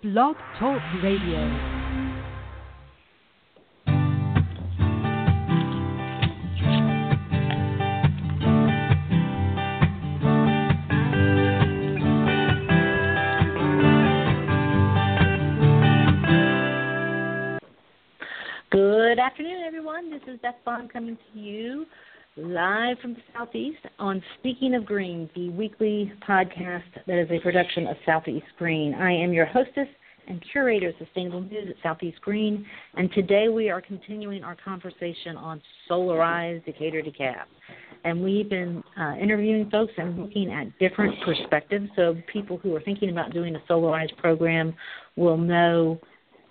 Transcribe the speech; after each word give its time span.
Blog 0.00 0.36
Talk 0.60 0.80
Radio. 1.02 1.40
Good 18.70 19.18
afternoon, 19.18 19.64
everyone. 19.66 20.10
This 20.12 20.20
is 20.28 20.38
Beth 20.40 20.54
Bond 20.64 20.92
coming 20.92 21.16
to 21.16 21.38
you 21.40 21.86
live 22.36 22.98
from 23.00 23.14
the 23.14 23.20
Southeast 23.36 23.78
on 23.98 24.22
Speaking 24.38 24.74
of 24.74 24.84
Green, 24.84 25.28
the 25.34 25.50
weekly 25.50 26.12
podcast 26.26 26.84
that 27.06 27.18
is 27.18 27.28
a 27.30 27.40
production 27.40 27.86
of 27.86 27.96
Southeast 28.06 28.46
Green. 28.58 28.94
I 28.94 29.12
am 29.12 29.32
your 29.32 29.46
hostess 29.46 29.88
and 30.28 30.44
curator 30.52 30.88
of 30.88 30.94
sustainable 30.98 31.40
news 31.40 31.68
at 31.68 31.76
Southeast 31.82 32.20
Green, 32.20 32.64
and 32.94 33.10
today 33.12 33.48
we 33.48 33.70
are 33.70 33.80
continuing 33.80 34.44
our 34.44 34.56
conversation 34.62 35.36
on 35.36 35.60
Solarize 35.90 36.64
Decatur 36.64 37.02
DeKalb. 37.02 37.44
And 38.04 38.22
we've 38.22 38.48
been 38.48 38.84
uh, 39.00 39.14
interviewing 39.20 39.68
folks 39.70 39.92
and 39.96 40.18
looking 40.18 40.52
at 40.52 40.78
different 40.78 41.16
perspectives. 41.24 41.88
So 41.96 42.16
people 42.32 42.58
who 42.58 42.76
are 42.76 42.80
thinking 42.80 43.10
about 43.10 43.32
doing 43.32 43.56
a 43.56 43.60
Solarize 43.70 44.14
program 44.18 44.74
will 45.16 45.36
know 45.36 45.98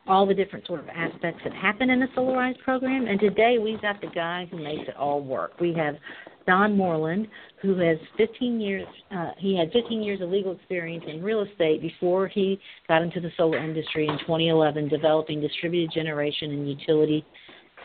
all 0.08 0.26
the 0.26 0.34
different 0.34 0.66
sort 0.66 0.80
of 0.80 0.88
aspects 0.90 1.42
that 1.44 1.54
happen 1.54 1.90
in 1.90 2.00
the 2.00 2.08
Solarize 2.16 2.58
program. 2.60 3.08
And 3.08 3.20
today 3.20 3.58
we've 3.62 3.82
got 3.82 4.00
the 4.02 4.08
guy 4.08 4.48
who 4.50 4.58
makes 4.58 4.88
it 4.88 4.96
all 4.96 5.22
work. 5.22 5.60
We 5.60 5.74
have 5.74 5.96
Don 6.46 6.78
Moreland, 6.78 7.28
who 7.62 7.78
has 7.80 7.98
15 8.18 8.60
years. 8.60 8.88
Uh, 9.12 9.32
he 9.38 9.58
had 9.58 9.72
15 9.72 10.02
years 10.02 10.22
of 10.22 10.30
legal 10.30 10.54
experience 10.54 11.04
in 11.08 11.22
real 11.22 11.42
estate 11.44 11.82
before 11.82 12.28
he 12.28 12.60
got 12.88 13.02
into 13.02 13.20
the 13.20 13.30
solar 13.36 13.58
industry 13.58 14.08
in 14.08 14.18
2011, 14.20 14.88
developing 14.88 15.42
distributed 15.42 15.92
generation 15.94 16.52
and 16.52 16.70
utility 16.70 17.26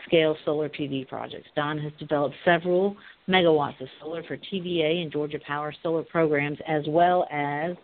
scale 0.05 0.35
solar 0.45 0.69
PV 0.69 1.07
projects. 1.07 1.47
Don 1.55 1.77
has 1.77 1.91
developed 1.99 2.35
several 2.45 2.95
megawatts 3.27 3.79
of 3.81 3.87
solar 4.01 4.23
for 4.23 4.37
TVA 4.37 5.01
and 5.01 5.11
Georgia 5.11 5.39
Power 5.45 5.73
solar 5.83 6.03
programs, 6.03 6.57
as 6.67 6.83
well 6.87 7.27
as 7.31 7.75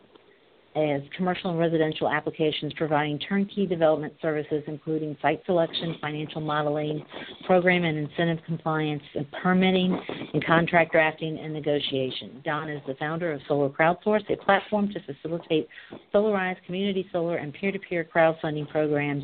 as 0.76 1.02
commercial 1.18 1.50
and 1.50 1.60
residential 1.60 2.08
applications 2.08 2.72
providing 2.74 3.18
turnkey 3.20 3.66
development 3.66 4.14
services 4.22 4.64
including 4.68 5.18
site 5.22 5.42
selection, 5.46 5.96
financial 6.00 6.42
modeling, 6.42 7.04
program 7.46 7.84
and 7.84 7.98
incentive 7.98 8.38
compliance, 8.46 9.02
and 9.16 9.26
permitting 9.32 10.00
and 10.34 10.46
contract 10.46 10.92
drafting 10.92 11.40
and 11.40 11.54
negotiation. 11.54 12.42
Don 12.46 12.70
is 12.70 12.82
the 12.88 12.96
founder 12.96 13.32
of 13.32 13.42
Solar 13.48 13.70
Crowdsource, 13.70 14.30
a 14.30 14.38
platform 14.38 14.92
to 14.94 15.00
facilitate 15.02 15.68
solarized 16.14 16.64
community 16.66 17.08
solar 17.12 17.38
and 17.38 17.54
peer-to-peer 17.54 18.08
crowdfunding 18.14 18.70
programs 18.70 19.24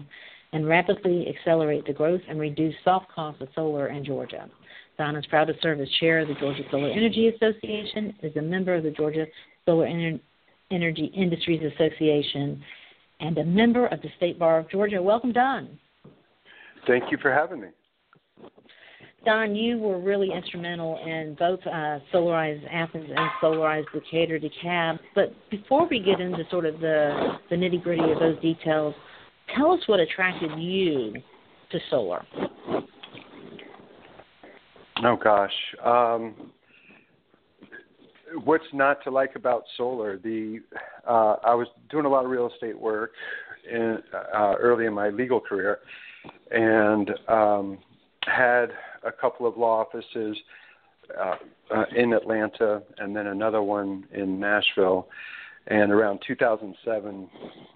and 0.53 0.67
rapidly 0.67 1.27
accelerate 1.27 1.85
the 1.85 1.93
growth 1.93 2.21
and 2.27 2.39
reduce 2.39 2.73
soft 2.83 3.11
costs 3.11 3.41
of 3.41 3.49
solar 3.53 3.87
in 3.87 4.03
Georgia. 4.03 4.49
Don 4.97 5.15
is 5.15 5.25
proud 5.27 5.45
to 5.45 5.53
serve 5.61 5.79
as 5.81 5.89
chair 5.99 6.19
of 6.19 6.29
the 6.29 6.35
Georgia 6.35 6.63
Solar 6.71 6.89
Energy 6.89 7.27
Association, 7.27 8.13
is 8.23 8.35
a 8.37 8.41
member 8.41 8.73
of 8.73 8.83
the 8.83 8.91
Georgia 8.91 9.25
Solar 9.65 9.85
Energy 9.85 10.23
Energy 10.71 11.11
Industries 11.15 11.61
Association, 11.73 12.61
and 13.19 13.37
a 13.37 13.43
member 13.43 13.87
of 13.87 14.01
the 14.01 14.09
State 14.17 14.37
Bar 14.39 14.59
of 14.59 14.69
Georgia. 14.69 15.01
Welcome, 15.01 15.31
Don. 15.31 15.79
Thank 16.87 17.11
you 17.11 17.17
for 17.21 17.31
having 17.31 17.61
me. 17.61 17.67
Don, 19.25 19.55
you 19.55 19.79
were 19.79 19.99
really 19.99 20.31
instrumental 20.31 20.99
in 21.03 21.35
both 21.39 21.59
uh, 21.65 21.99
Solarize 22.13 22.61
Athens 22.71 23.09
and 23.09 23.29
Solarize 23.41 23.85
Decatur 23.91 24.39
DeKalb. 24.39 24.99
But 25.15 25.33
before 25.49 25.87
we 25.87 25.99
get 25.99 26.19
into 26.19 26.43
sort 26.51 26.65
of 26.65 26.79
the, 26.79 27.37
the 27.49 27.55
nitty 27.55 27.81
gritty 27.81 28.11
of 28.11 28.19
those 28.19 28.39
details, 28.39 28.93
tell 29.55 29.71
us 29.71 29.79
what 29.87 29.99
attracted 29.99 30.51
you 30.59 31.13
to 31.71 31.79
solar. 31.89 32.23
Oh 35.03 35.17
gosh, 35.21 35.51
um, 35.83 36.51
what's 38.43 38.65
not 38.73 39.03
to 39.03 39.11
like 39.11 39.35
about 39.35 39.63
solar? 39.77 40.17
The 40.17 40.59
uh, 41.07 41.35
I 41.43 41.53
was 41.53 41.67
doing 41.89 42.05
a 42.05 42.09
lot 42.09 42.25
of 42.25 42.31
real 42.31 42.49
estate 42.51 42.79
work 42.79 43.11
in, 43.69 43.99
uh, 44.13 44.55
early 44.59 44.85
in 44.85 44.93
my 44.93 45.09
legal 45.09 45.39
career, 45.39 45.79
and 46.51 47.11
um, 47.27 47.77
had 48.25 48.67
a 49.03 49.11
couple 49.11 49.47
of 49.47 49.57
law 49.57 49.81
offices 49.81 50.37
uh, 51.19 51.35
uh, 51.73 51.85
in 51.95 52.13
Atlanta, 52.13 52.81
and 52.97 53.15
then 53.15 53.27
another 53.27 53.61
one 53.61 54.05
in 54.13 54.39
Nashville. 54.39 55.07
And 55.67 55.91
around 55.91 56.19
2007, 56.27 57.29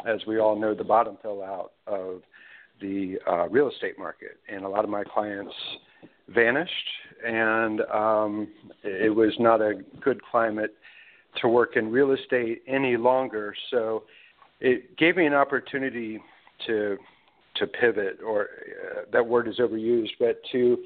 as 0.06 0.20
we 0.28 0.40
all 0.40 0.60
know, 0.60 0.76
the 0.76 0.84
bottom 0.84 1.18
fell 1.24 1.42
out 1.42 1.72
of 1.88 2.22
the 2.82 3.18
uh, 3.28 3.50
real 3.50 3.70
estate 3.70 3.98
market, 3.98 4.38
and 4.48 4.64
a 4.64 4.70
lot 4.70 4.84
of 4.84 4.90
my 4.90 5.04
clients 5.04 5.54
vanished, 6.34 6.74
and 7.26 7.82
um, 7.82 8.48
it 8.84 9.14
was 9.14 9.34
not 9.40 9.62
a 9.62 9.74
good 10.02 10.22
climate 10.24 10.76
to 11.42 11.48
work 11.48 11.76
in 11.76 11.92
real 11.92 12.12
estate 12.12 12.64
any 12.68 12.98
longer. 12.98 13.54
So 13.72 14.04
it 14.60 14.98
gave 14.98 15.18
me 15.18 15.26
an 15.26 15.34
opportunity 15.34 16.20
to 16.68 16.98
to 17.56 17.68
pivot, 17.68 18.20
or 18.26 18.44
uh, 18.44 19.02
that 19.12 19.26
word 19.26 19.48
is 19.48 19.58
overused, 19.58 20.12
but 20.20 20.40
to 20.52 20.78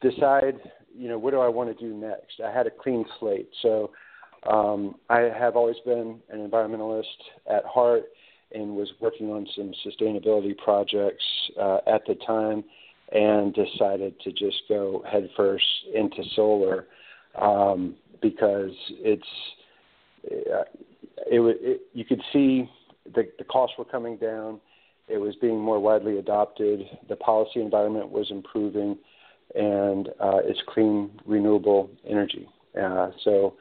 decide, 0.00 0.60
you 0.96 1.08
know, 1.08 1.18
what 1.18 1.32
do 1.32 1.40
I 1.40 1.48
want 1.48 1.76
to 1.76 1.84
do 1.84 1.94
next? 1.94 2.40
I 2.44 2.52
had 2.52 2.66
a 2.66 2.70
clean 2.70 3.04
slate, 3.18 3.48
so 3.60 3.90
um, 4.48 4.96
I 5.08 5.20
have 5.20 5.56
always 5.56 5.76
been 5.84 6.20
an 6.30 6.48
environmentalist 6.48 7.04
at 7.50 7.64
heart 7.64 8.04
and 8.52 8.76
was 8.76 8.92
working 9.00 9.30
on 9.30 9.48
some 9.56 9.72
sustainability 9.84 10.56
projects 10.58 11.24
uh, 11.60 11.78
at 11.86 12.02
the 12.06 12.14
time 12.26 12.62
and 13.12 13.54
decided 13.54 14.18
to 14.20 14.32
just 14.32 14.62
go 14.68 15.04
headfirst 15.10 15.66
into 15.94 16.22
solar 16.34 16.86
um, 17.40 17.94
because 18.20 18.70
it's 19.00 19.22
uh, 20.30 20.64
it, 21.26 21.40
it 21.60 21.80
you 21.92 22.04
could 22.04 22.22
see 22.32 22.68
the, 23.14 23.28
the 23.38 23.44
costs 23.44 23.76
were 23.78 23.84
coming 23.84 24.16
down. 24.16 24.60
It 25.08 25.18
was 25.18 25.34
being 25.40 25.60
more 25.60 25.78
widely 25.78 26.18
adopted. 26.18 26.80
The 27.08 27.16
policy 27.16 27.60
environment 27.60 28.10
was 28.10 28.30
improving, 28.30 28.96
and 29.54 30.08
uh, 30.20 30.38
it's 30.44 30.60
clean, 30.68 31.10
renewable 31.26 31.90
energy. 32.08 32.48
Uh, 32.80 33.10
so 33.24 33.54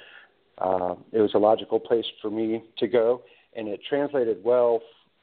uh, 0.60 0.96
it 1.12 1.20
was 1.20 1.32
a 1.34 1.40
logical 1.40 1.80
place 1.80 2.06
for 2.22 2.30
me 2.30 2.64
to 2.78 2.88
go, 2.88 3.24
and 3.56 3.68
it 3.68 3.82
translated 3.90 4.38
well 4.44 4.80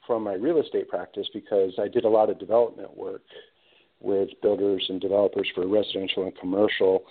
from 0.06 0.25
my 0.25 0.34
real 0.34 0.60
estate 0.60 0.89
practice 0.89 1.28
because 1.33 1.72
I 1.78 1.87
did 1.87 2.05
a 2.05 2.09
lot 2.09 2.31
of 2.31 2.39
development 2.39 2.97
work 2.97 3.22
with 4.00 4.28
builders 4.42 4.86
and 4.88 5.00
developers 5.00 5.48
for 5.54 5.66
residential 5.66 6.25
and 6.25 6.38
commercial 6.38 7.04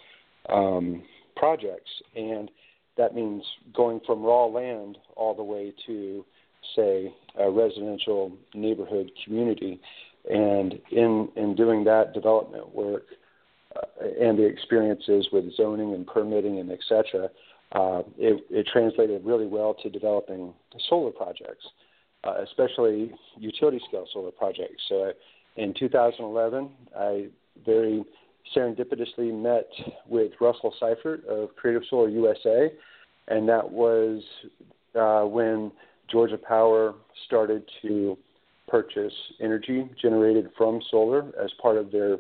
um, 0.50 1.04
projects. 1.36 1.92
And 2.16 2.50
that 2.98 3.14
means 3.14 3.44
going 3.76 4.00
from 4.06 4.24
raw 4.24 4.46
land 4.46 4.98
all 5.16 5.36
the 5.36 5.44
way 5.44 5.74
to, 5.86 6.26
say, 6.76 7.14
a 7.40 7.50
residential 7.50 8.32
neighborhood 8.54 9.12
community. 9.24 9.80
And 10.30 10.80
in, 10.92 11.30
in 11.36 11.56
doing 11.56 11.84
that 11.86 12.14
development 12.14 12.74
work 12.74 13.04
uh, 13.76 14.06
and 14.20 14.38
the 14.38 14.46
experiences 14.46 15.28
with 15.32 15.56
zoning 15.56 15.94
and 15.94 16.08
permitting 16.08 16.60
and 16.60 16.72
et 16.72 16.80
cetera, 16.88 17.30
uh, 17.74 18.02
it, 18.18 18.44
it 18.50 18.66
translated 18.72 19.24
really 19.26 19.46
well 19.46 19.74
to 19.84 19.90
developing 19.90 20.54
solar 20.90 21.12
projects, 21.12 21.66
uh, 22.24 22.36
especially 22.42 23.12
utility 23.38 23.80
scale 23.88 24.08
solar 24.12 24.32
projects. 24.32 24.84
So 24.88 25.12
in 25.58 25.74
2011, 25.74 26.70
I 26.98 27.28
very 27.66 28.04
serendipitously 28.56 29.34
met 29.34 29.68
with 30.08 30.32
Russell 30.40 30.74
Seifert 30.80 31.26
of 31.26 31.56
Creative 31.56 31.84
Solar 31.90 32.10
USA, 32.10 32.72
and 33.28 33.48
that 33.50 33.70
was 33.70 34.24
uh, 34.96 35.24
when 35.24 35.72
Georgia 36.10 36.38
Power 36.38 36.94
started 37.26 37.64
to 37.82 38.18
purchase 38.68 39.14
energy 39.42 39.90
generated 40.02 40.50
from 40.58 40.82
solar 40.92 41.32
as 41.44 41.52
part 41.62 41.78
of 41.78 41.92
their 41.92 42.18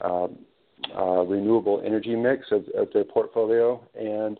um, 0.00 0.38
uh, 0.96 1.22
renewable 1.22 1.82
energy 1.84 2.14
mix 2.14 2.46
of, 2.50 2.64
of 2.76 2.88
their 2.92 3.04
portfolio. 3.04 3.80
And 3.98 4.38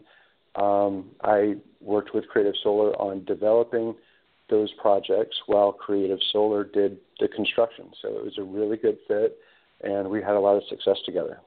um, 0.56 1.10
I 1.22 1.54
worked 1.80 2.14
with 2.14 2.28
Creative 2.28 2.54
Solar 2.62 2.90
on 3.00 3.24
developing 3.24 3.94
those 4.50 4.70
projects 4.80 5.36
while 5.46 5.72
Creative 5.72 6.18
Solar 6.32 6.64
did 6.64 6.98
the 7.20 7.28
construction. 7.28 7.86
So 8.02 8.08
it 8.08 8.24
was 8.24 8.38
a 8.38 8.42
really 8.42 8.76
good 8.76 8.98
fit, 9.08 9.38
and 9.82 10.08
we 10.08 10.20
had 10.20 10.34
a 10.34 10.40
lot 10.40 10.56
of 10.56 10.62
success 10.68 10.96
together. 11.06 11.40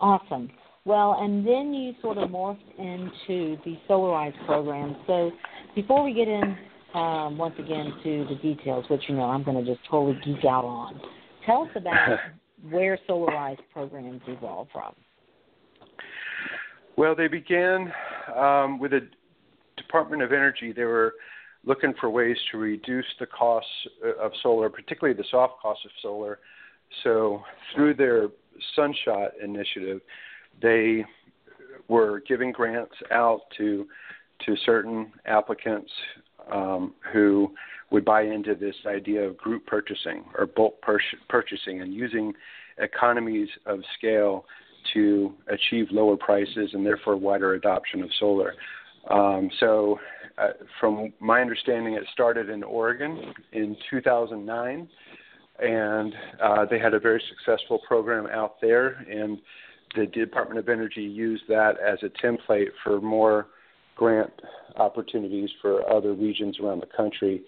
Awesome. 0.00 0.50
Well, 0.84 1.16
and 1.20 1.46
then 1.46 1.74
you 1.74 1.94
sort 2.00 2.18
of 2.18 2.30
morphed 2.30 2.58
into 2.78 3.58
the 3.64 3.76
Solarize 3.88 4.34
program. 4.46 4.96
So 5.06 5.30
before 5.74 6.02
we 6.04 6.14
get 6.14 6.28
in 6.28 6.56
um, 6.94 7.36
once 7.36 7.54
again 7.58 7.92
to 8.02 8.26
the 8.28 8.36
details, 8.36 8.84
which 8.88 9.02
you 9.08 9.14
know 9.14 9.24
I'm 9.24 9.42
going 9.42 9.62
to 9.62 9.70
just 9.70 9.86
totally 9.90 10.18
geek 10.24 10.44
out 10.44 10.64
on, 10.64 11.00
tell 11.44 11.62
us 11.62 11.70
about 11.76 12.18
where 12.70 12.98
Solarize 13.08 13.58
programs 13.72 14.22
evolved 14.26 14.70
from. 14.72 14.94
Well, 16.96 17.14
they 17.14 17.28
began 17.28 17.92
um, 18.34 18.78
with 18.78 18.92
the 18.92 19.08
Department 19.76 20.22
of 20.22 20.32
Energy. 20.32 20.72
They 20.72 20.84
were 20.84 21.14
looking 21.68 21.92
for 22.00 22.08
ways 22.08 22.36
to 22.50 22.58
reduce 22.58 23.04
the 23.20 23.26
costs 23.26 23.70
of 24.20 24.32
solar, 24.42 24.70
particularly 24.70 25.16
the 25.16 25.28
soft 25.30 25.60
costs 25.60 25.84
of 25.84 25.90
solar. 26.02 26.38
So 27.04 27.42
through 27.74 27.94
their 27.94 28.28
Sunshot 28.74 29.32
initiative, 29.44 30.00
they 30.60 31.04
were 31.86 32.22
giving 32.26 32.50
grants 32.50 32.94
out 33.12 33.42
to 33.58 33.86
to 34.46 34.56
certain 34.64 35.12
applicants 35.26 35.90
um, 36.52 36.94
who 37.12 37.52
would 37.90 38.04
buy 38.04 38.22
into 38.22 38.54
this 38.54 38.76
idea 38.86 39.22
of 39.22 39.36
group 39.36 39.66
purchasing 39.66 40.24
or 40.38 40.46
bulk 40.46 40.80
pur- 40.80 41.00
purchasing 41.28 41.80
and 41.82 41.92
using 41.92 42.32
economies 42.78 43.48
of 43.66 43.80
scale 43.98 44.44
to 44.94 45.32
achieve 45.48 45.88
lower 45.90 46.16
prices 46.16 46.70
and 46.72 46.86
therefore 46.86 47.16
wider 47.16 47.54
adoption 47.54 48.00
of 48.02 48.10
solar. 48.20 48.54
Um, 49.10 49.50
so, 49.58 49.98
uh, 50.38 50.48
from 50.80 51.12
my 51.20 51.40
understanding, 51.40 51.94
it 51.94 52.04
started 52.12 52.48
in 52.48 52.62
Oregon 52.62 53.34
in 53.52 53.76
2009, 53.90 54.88
and 55.60 56.14
uh, 56.42 56.64
they 56.70 56.78
had 56.78 56.94
a 56.94 57.00
very 57.00 57.22
successful 57.28 57.80
program 57.86 58.26
out 58.28 58.60
there. 58.60 59.04
And 59.10 59.38
the 59.96 60.06
Department 60.06 60.58
of 60.58 60.68
Energy 60.68 61.02
used 61.02 61.44
that 61.48 61.74
as 61.80 61.98
a 62.02 62.24
template 62.24 62.68
for 62.84 63.00
more 63.00 63.48
grant 63.96 64.32
opportunities 64.76 65.50
for 65.60 65.90
other 65.90 66.12
regions 66.12 66.58
around 66.60 66.80
the 66.80 66.96
country 66.96 67.42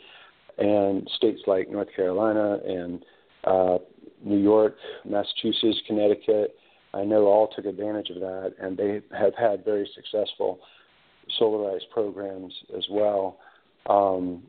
and 0.59 1.09
states 1.17 1.41
like 1.47 1.71
North 1.71 1.89
Carolina 1.95 2.59
and 2.67 3.05
uh, 3.45 3.79
New 4.23 4.39
York, 4.39 4.77
Massachusetts, 5.05 5.81
Connecticut. 5.87 6.57
I 6.93 7.05
know 7.05 7.27
all 7.27 7.49
took 7.55 7.67
advantage 7.67 8.11
of 8.11 8.17
that, 8.17 8.55
and 8.61 8.77
they 8.77 9.01
have 9.17 9.35
had 9.37 9.65
very 9.65 9.89
successful 9.95 10.59
solarized 11.41 11.89
programs 11.93 12.53
as 12.77 12.85
well. 12.91 13.39
Um, 13.89 14.43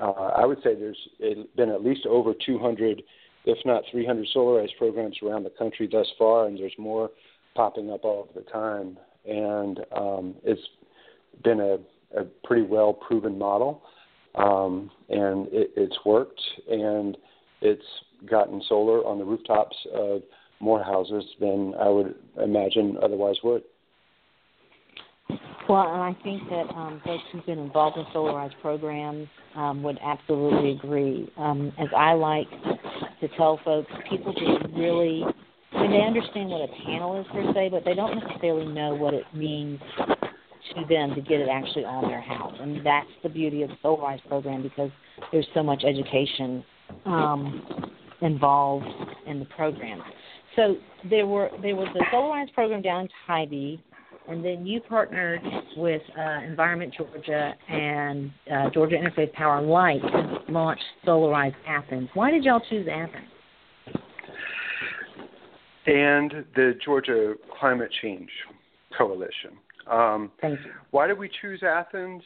uh, 0.00 0.10
I 0.10 0.44
would 0.44 0.58
say 0.62 0.74
there's 0.74 1.08
been 1.56 1.70
at 1.70 1.84
least 1.84 2.06
over 2.06 2.34
200, 2.34 3.02
if 3.44 3.58
not 3.64 3.82
300, 3.90 4.26
solarized 4.34 4.76
programs 4.78 5.16
around 5.22 5.44
the 5.44 5.50
country 5.50 5.88
thus 5.90 6.06
far, 6.18 6.46
and 6.46 6.58
there's 6.58 6.74
more 6.78 7.10
popping 7.54 7.90
up 7.90 8.04
all 8.04 8.28
the 8.34 8.42
time. 8.42 8.98
And 9.26 9.80
um, 9.96 10.34
it's 10.44 10.60
been 11.42 11.60
a, 11.60 11.78
a 12.18 12.24
pretty 12.44 12.62
well 12.62 12.92
proven 12.92 13.38
model, 13.38 13.82
um, 14.34 14.90
and 15.08 15.48
it, 15.48 15.70
it's 15.76 15.96
worked, 16.04 16.40
and 16.70 17.16
it's 17.62 17.82
gotten 18.28 18.62
solar 18.68 19.04
on 19.04 19.18
the 19.18 19.24
rooftops 19.24 19.76
of 19.94 20.22
more 20.60 20.82
houses 20.82 21.24
than 21.40 21.74
I 21.80 21.88
would 21.88 22.14
imagine 22.42 22.96
otherwise 23.02 23.36
would. 23.42 23.62
Well, 25.68 25.92
and 25.92 26.02
I 26.02 26.16
think 26.22 26.48
that 26.48 26.68
um, 26.74 27.00
folks 27.04 27.24
who've 27.32 27.44
been 27.44 27.58
involved 27.58 27.98
in 27.98 28.04
solarized 28.14 28.54
programs 28.62 29.26
um, 29.56 29.82
would 29.82 29.98
absolutely 30.02 30.72
agree. 30.72 31.28
Um, 31.36 31.72
as 31.78 31.88
I 31.96 32.12
like 32.12 32.48
to 33.20 33.28
tell 33.36 33.58
folks, 33.64 33.90
people 34.08 34.32
just 34.32 34.72
really, 34.74 35.24
I 35.72 35.82
mean, 35.82 35.90
they 35.90 36.02
understand 36.02 36.50
what 36.50 36.70
a 36.70 36.72
panel 36.84 37.20
is 37.20 37.26
per 37.32 37.52
se, 37.52 37.70
but 37.70 37.84
they 37.84 37.94
don't 37.94 38.16
necessarily 38.16 38.72
know 38.72 38.94
what 38.94 39.12
it 39.12 39.24
means 39.34 39.80
to 39.98 40.84
them 40.88 41.14
to 41.14 41.20
get 41.20 41.40
it 41.40 41.48
actually 41.48 41.84
on 41.84 42.08
their 42.08 42.20
house. 42.20 42.54
And 42.60 42.84
that's 42.86 43.08
the 43.24 43.28
beauty 43.28 43.62
of 43.62 43.70
the 43.70 43.76
solarized 43.82 44.26
program 44.28 44.62
because 44.62 44.90
there's 45.32 45.46
so 45.52 45.64
much 45.64 45.82
education 45.84 46.64
um, 47.04 47.90
involved 48.20 48.86
in 49.26 49.40
the 49.40 49.46
program. 49.46 50.00
So 50.54 50.76
there 51.10 51.26
were 51.26 51.50
there 51.60 51.76
was 51.76 51.88
a 51.94 52.14
solarized 52.14 52.54
program 52.54 52.82
down 52.82 53.02
in 53.02 53.08
Tybee 53.26 53.82
and 54.28 54.44
then 54.44 54.66
you 54.66 54.80
partnered 54.80 55.40
with 55.76 56.02
uh, 56.18 56.44
Environment 56.44 56.94
Georgia 56.96 57.54
and 57.68 58.30
uh, 58.52 58.70
Georgia 58.70 58.96
Interfaith 58.96 59.32
Power 59.32 59.58
and 59.58 59.68
Light 59.68 60.00
to 60.02 60.52
launch 60.52 60.80
Solarize 61.06 61.54
Athens. 61.66 62.08
Why 62.14 62.30
did 62.30 62.44
y'all 62.44 62.62
choose 62.68 62.86
Athens? 62.90 63.28
And 65.86 66.44
the 66.56 66.74
Georgia 66.84 67.34
Climate 67.58 67.90
Change 68.02 68.30
Coalition. 68.96 69.52
Um, 69.90 70.32
Thank 70.40 70.58
you. 70.64 70.72
Why 70.90 71.06
did 71.06 71.18
we 71.18 71.30
choose 71.40 71.62
Athens? 71.62 72.22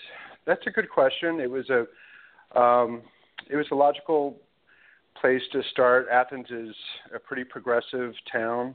That's 0.47 0.67
a 0.67 0.70
good 0.70 0.88
question. 0.88 1.41
It 1.41 1.50
was 1.50 1.69
a 1.69 1.87
um, 2.58 3.02
it 3.49 3.56
was 3.56 3.67
a 3.70 3.75
logical 3.75 4.37
place 5.20 5.43
to 5.52 5.62
start. 5.70 6.06
Athens 6.11 6.47
is 6.50 6.75
a 7.14 7.19
pretty 7.19 7.44
progressive 7.44 8.14
town 8.32 8.75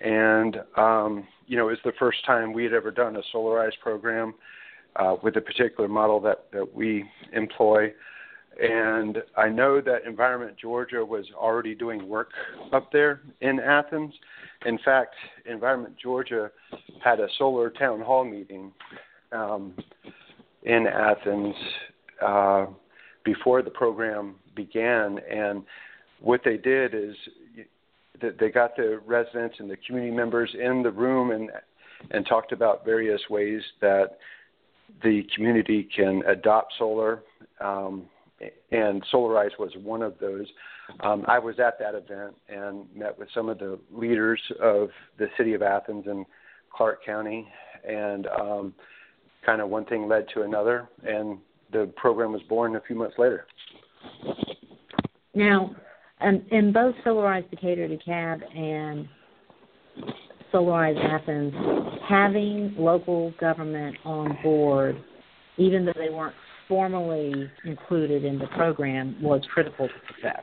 and 0.00 0.60
um, 0.76 1.26
you 1.46 1.56
know, 1.56 1.68
it 1.68 1.72
was 1.72 1.78
the 1.84 1.92
first 1.98 2.24
time 2.24 2.52
we 2.52 2.64
had 2.64 2.72
ever 2.72 2.90
done 2.90 3.16
a 3.16 3.22
solarized 3.34 3.78
program 3.82 4.34
uh, 4.96 5.16
with 5.22 5.36
a 5.36 5.40
particular 5.40 5.88
model 5.88 6.20
that 6.20 6.46
that 6.52 6.74
we 6.74 7.04
employ. 7.32 7.92
And 8.60 9.18
I 9.36 9.48
know 9.48 9.80
that 9.80 10.04
Environment 10.04 10.56
Georgia 10.60 11.04
was 11.04 11.24
already 11.36 11.76
doing 11.76 12.08
work 12.08 12.30
up 12.72 12.90
there 12.90 13.20
in 13.40 13.60
Athens. 13.60 14.12
In 14.66 14.78
fact, 14.84 15.14
Environment 15.46 15.94
Georgia 16.02 16.50
had 17.02 17.20
a 17.20 17.28
solar 17.38 17.70
town 17.70 18.00
hall 18.00 18.24
meeting 18.24 18.72
um, 19.30 19.74
in 20.64 20.88
Athens 20.88 21.54
uh, 22.20 22.66
before 23.24 23.62
the 23.62 23.70
program 23.70 24.34
began. 24.56 25.20
And 25.30 25.62
what 26.20 26.40
they 26.44 26.56
did 26.56 26.94
is 26.94 27.14
they 28.20 28.50
got 28.50 28.76
the 28.76 29.00
residents 29.06 29.56
and 29.58 29.70
the 29.70 29.76
community 29.86 30.14
members 30.14 30.50
in 30.54 30.82
the 30.82 30.90
room 30.90 31.30
and 31.30 31.50
and 32.10 32.26
talked 32.26 32.52
about 32.52 32.84
various 32.84 33.20
ways 33.28 33.60
that 33.80 34.18
the 35.02 35.24
community 35.34 35.88
can 35.94 36.22
adopt 36.26 36.72
solar. 36.78 37.22
Um, 37.60 38.04
and 38.70 39.04
Solarize 39.12 39.58
was 39.58 39.72
one 39.82 40.02
of 40.02 40.14
those. 40.20 40.46
Um, 41.00 41.24
I 41.26 41.38
was 41.38 41.58
at 41.58 41.78
that 41.80 41.94
event 41.94 42.34
and 42.48 42.86
met 42.94 43.18
with 43.18 43.28
some 43.34 43.48
of 43.48 43.58
the 43.58 43.78
leaders 43.92 44.40
of 44.62 44.90
the 45.18 45.26
city 45.36 45.54
of 45.54 45.62
Athens 45.62 46.04
and 46.06 46.24
Clarke 46.72 47.04
County, 47.04 47.48
and 47.86 48.26
um, 48.28 48.74
kind 49.44 49.60
of 49.60 49.68
one 49.70 49.84
thing 49.86 50.06
led 50.06 50.26
to 50.34 50.42
another, 50.42 50.88
and 51.04 51.38
the 51.72 51.92
program 51.96 52.32
was 52.32 52.42
born 52.48 52.76
a 52.76 52.80
few 52.80 52.96
months 52.96 53.16
later. 53.18 53.46
Now, 55.34 55.74
and 56.20 56.44
in 56.50 56.72
both 56.72 56.94
Solarize 57.04 57.48
Decatur 57.50 57.88
DeKalb 57.88 58.42
and 58.56 59.08
Solarize 60.52 60.98
Athens, 61.04 61.54
having 62.08 62.74
local 62.76 63.32
government 63.40 63.96
on 64.04 64.36
board, 64.42 64.96
even 65.56 65.84
though 65.84 65.92
they 65.96 66.10
weren't 66.10 66.34
formally 66.66 67.50
included 67.64 68.24
in 68.24 68.38
the 68.38 68.46
program, 68.48 69.16
was 69.22 69.42
critical 69.52 69.88
to 69.88 69.94
success. 70.08 70.40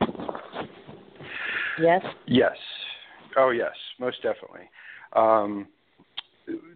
Yes. 1.79 2.01
Yes. 2.27 2.55
Oh, 3.37 3.49
yes, 3.49 3.73
most 3.99 4.21
definitely. 4.23 4.69
Um, 5.13 5.67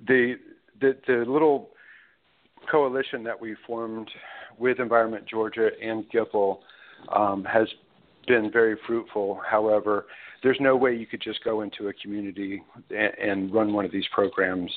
the, 0.08 0.36
the 0.82 0.98
the 1.08 1.24
little 1.28 1.70
coalition 2.70 3.24
that 3.24 3.40
we 3.40 3.56
formed 3.66 4.10
with 4.58 4.80
Environment 4.80 5.26
Georgia 5.28 5.70
and 5.82 6.06
GIPL 6.12 6.60
um, 7.16 7.44
has 7.46 7.68
been 8.30 8.50
very 8.52 8.78
fruitful. 8.88 9.42
However, 9.46 10.06
there's 10.42 10.58
no 10.62 10.78
way 10.78 10.96
you 10.96 11.06
could 11.06 11.22
just 11.22 11.44
go 11.44 11.62
into 11.62 11.90
a 11.90 11.94
community 11.94 12.64
and, 12.92 13.14
and 13.30 13.54
run 13.54 13.74
one 13.74 13.84
of 13.84 13.92
these 13.92 14.06
programs 14.14 14.72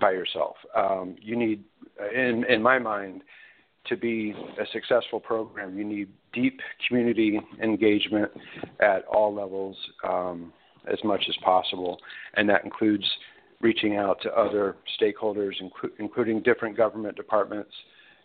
by 0.00 0.12
yourself. 0.12 0.56
Um, 0.76 1.16
you 1.20 1.34
need, 1.34 1.64
in 2.14 2.44
in 2.48 2.62
my 2.62 2.78
mind, 2.78 3.22
to 3.86 3.96
be 3.96 4.34
a 4.60 4.66
successful 4.72 5.18
program, 5.18 5.78
you 5.78 5.84
need 5.84 6.08
deep 6.32 6.60
community 6.86 7.40
engagement 7.62 8.30
at 8.80 9.04
all 9.06 9.34
levels 9.34 9.76
um, 10.06 10.52
as 10.92 10.98
much 11.04 11.24
as 11.28 11.36
possible, 11.42 11.98
and 12.34 12.48
that 12.48 12.64
includes 12.64 13.04
reaching 13.60 13.96
out 13.96 14.20
to 14.22 14.30
other 14.32 14.76
stakeholders, 15.00 15.54
inclu- 15.62 15.90
including 15.98 16.42
different 16.42 16.76
government 16.76 17.16
departments 17.16 17.72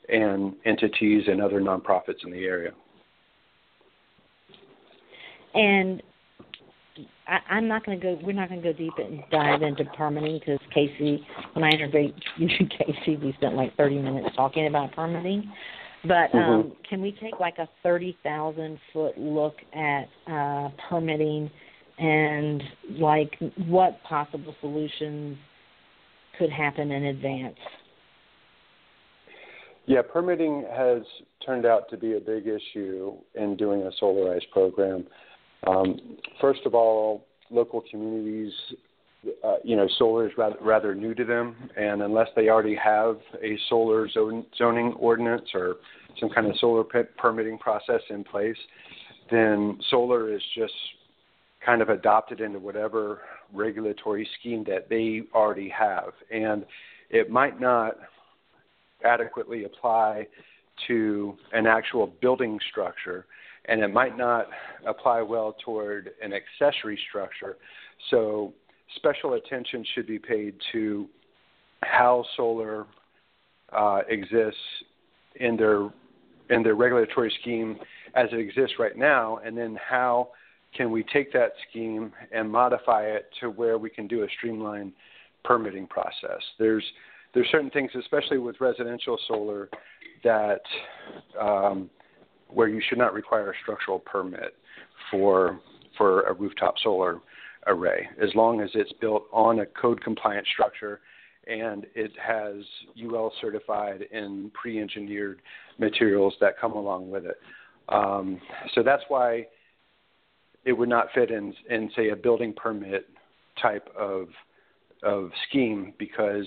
and 0.09 0.55
entities 0.65 1.23
and 1.27 1.41
other 1.41 1.61
nonprofits 1.61 2.25
in 2.25 2.31
the 2.31 2.43
area. 2.43 2.71
And 5.53 6.01
I, 7.27 7.39
I'm 7.49 7.67
not 7.67 7.85
going 7.85 7.99
to 7.99 8.03
go. 8.03 8.19
We're 8.23 8.33
not 8.33 8.49
going 8.49 8.61
to 8.61 8.73
go 8.73 8.77
deep 8.77 8.93
and 8.97 9.23
dive 9.31 9.61
into 9.61 9.85
permitting 9.97 10.39
because 10.39 10.59
Casey, 10.73 11.25
when 11.53 11.63
I 11.63 11.69
interviewed 11.69 12.13
you, 12.37 12.47
Casey, 12.47 13.17
we 13.17 13.33
spent 13.37 13.55
like 13.55 13.75
30 13.77 13.99
minutes 13.99 14.35
talking 14.35 14.67
about 14.67 14.91
permitting. 14.93 15.51
But 16.03 16.33
um, 16.33 16.39
mm-hmm. 16.39 16.69
can 16.89 17.01
we 17.01 17.11
take 17.21 17.39
like 17.39 17.57
a 17.59 17.69
30,000 17.83 18.79
foot 18.91 19.17
look 19.17 19.55
at 19.73 20.05
uh, 20.27 20.69
permitting 20.89 21.49
and 21.99 22.63
like 22.91 23.37
what 23.67 24.01
possible 24.03 24.55
solutions 24.59 25.37
could 26.39 26.49
happen 26.49 26.91
in 26.91 27.05
advance? 27.05 27.57
Yeah, 29.85 30.01
permitting 30.01 30.65
has 30.71 31.01
turned 31.45 31.65
out 31.65 31.89
to 31.89 31.97
be 31.97 32.15
a 32.15 32.19
big 32.19 32.45
issue 32.47 33.13
in 33.35 33.55
doing 33.57 33.81
a 33.83 34.03
solarized 34.03 34.49
program. 34.51 35.05
Um, 35.67 36.17
first 36.39 36.61
of 36.65 36.73
all, 36.73 37.25
local 37.49 37.83
communities, 37.89 38.53
uh, 39.43 39.55
you 39.63 39.75
know, 39.75 39.87
solar 39.97 40.27
is 40.27 40.33
rather, 40.37 40.55
rather 40.61 40.95
new 40.95 41.13
to 41.13 41.23
them, 41.23 41.55
and 41.77 42.01
unless 42.01 42.27
they 42.35 42.49
already 42.49 42.75
have 42.75 43.17
a 43.43 43.57
solar 43.69 44.09
zone, 44.09 44.45
zoning 44.57 44.93
ordinance 44.93 45.49
or 45.53 45.75
some 46.19 46.29
kind 46.29 46.47
of 46.47 46.57
solar 46.59 46.83
permitting 47.17 47.57
process 47.57 48.01
in 48.09 48.23
place, 48.23 48.57
then 49.29 49.79
solar 49.89 50.33
is 50.33 50.41
just 50.55 50.73
kind 51.65 51.81
of 51.81 51.89
adopted 51.89 52.41
into 52.41 52.59
whatever 52.59 53.21
regulatory 53.53 54.27
scheme 54.39 54.63
that 54.63 54.89
they 54.89 55.21
already 55.33 55.69
have. 55.69 56.13
And 56.31 56.65
it 57.09 57.29
might 57.29 57.59
not 57.61 57.97
adequately 59.03 59.65
apply 59.65 60.27
to 60.87 61.37
an 61.53 61.67
actual 61.67 62.07
building 62.21 62.59
structure, 62.71 63.25
and 63.65 63.81
it 63.81 63.93
might 63.93 64.17
not 64.17 64.47
apply 64.85 65.21
well 65.21 65.55
toward 65.63 66.11
an 66.21 66.33
accessory 66.33 66.99
structure. 67.09 67.57
So, 68.09 68.53
special 68.95 69.33
attention 69.33 69.85
should 69.93 70.07
be 70.07 70.19
paid 70.19 70.55
to 70.71 71.07
how 71.83 72.25
solar 72.35 72.85
uh, 73.71 74.01
exists 74.09 74.59
in 75.35 75.55
their 75.55 75.89
in 76.49 76.63
their 76.63 76.75
regulatory 76.75 77.33
scheme 77.41 77.77
as 78.15 78.27
it 78.33 78.39
exists 78.39 78.75
right 78.77 78.97
now, 78.97 79.39
and 79.45 79.57
then 79.57 79.77
how 79.87 80.29
can 80.75 80.91
we 80.91 81.03
take 81.03 81.31
that 81.33 81.51
scheme 81.69 82.11
and 82.31 82.49
modify 82.49 83.03
it 83.03 83.29
to 83.39 83.49
where 83.49 83.77
we 83.77 83.89
can 83.89 84.07
do 84.07 84.23
a 84.23 84.27
streamlined 84.37 84.91
permitting 85.43 85.87
process? 85.87 86.41
There's 86.59 86.83
there's 87.33 87.47
certain 87.49 87.69
things, 87.69 87.91
especially 87.97 88.37
with 88.37 88.59
residential 88.59 89.17
solar, 89.27 89.69
that 90.23 90.61
um, 91.39 91.89
where 92.53 92.67
you 92.67 92.81
should 92.87 92.97
not 92.97 93.13
require 93.13 93.51
a 93.51 93.53
structural 93.61 93.99
permit 93.99 94.55
for 95.09 95.59
for 95.97 96.21
a 96.21 96.33
rooftop 96.33 96.75
solar 96.81 97.19
array, 97.67 98.07
as 98.21 98.29
long 98.33 98.61
as 98.61 98.69
it's 98.73 98.91
built 98.93 99.25
on 99.31 99.59
a 99.59 99.65
code 99.65 100.01
compliant 100.01 100.47
structure 100.47 101.01
and 101.47 101.85
it 101.95 102.11
has 102.21 102.63
UL 103.03 103.33
certified 103.41 104.05
and 104.13 104.53
pre-engineered 104.53 105.41
materials 105.79 106.33
that 106.39 106.59
come 106.59 106.73
along 106.73 107.09
with 107.09 107.25
it. 107.25 107.37
Um, 107.89 108.39
so 108.73 108.83
that's 108.83 109.03
why 109.07 109.47
it 110.65 110.73
would 110.73 110.89
not 110.89 111.07
fit 111.13 111.31
in, 111.31 111.53
in 111.69 111.89
say 111.95 112.09
a 112.09 112.15
building 112.15 112.53
permit 112.53 113.07
type 113.61 113.89
of 113.97 114.27
of 115.03 115.31
scheme 115.49 115.93
because 115.97 116.45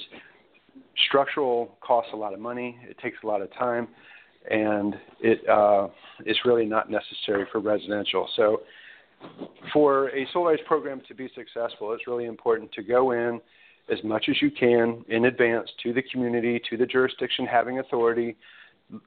structural 1.08 1.76
costs 1.80 2.12
a 2.12 2.16
lot 2.16 2.32
of 2.32 2.38
money. 2.38 2.78
It 2.88 2.96
takes 2.98 3.16
a 3.24 3.26
lot 3.26 3.42
of 3.42 3.52
time, 3.54 3.88
and 4.50 4.94
it 5.20 5.48
uh, 5.48 5.88
it's 6.24 6.40
really 6.44 6.66
not 6.66 6.90
necessary 6.90 7.46
for 7.50 7.60
residential. 7.60 8.28
So, 8.36 8.62
for 9.72 10.08
a 10.08 10.26
solarized 10.34 10.64
program 10.66 11.00
to 11.08 11.14
be 11.14 11.28
successful, 11.34 11.92
it's 11.92 12.06
really 12.06 12.26
important 12.26 12.72
to 12.72 12.82
go 12.82 13.12
in 13.12 13.40
as 13.90 14.02
much 14.02 14.26
as 14.28 14.36
you 14.40 14.50
can 14.50 15.04
in 15.08 15.26
advance 15.26 15.68
to 15.82 15.92
the 15.92 16.02
community, 16.10 16.60
to 16.70 16.76
the 16.76 16.86
jurisdiction 16.86 17.46
having 17.46 17.78
authority. 17.78 18.36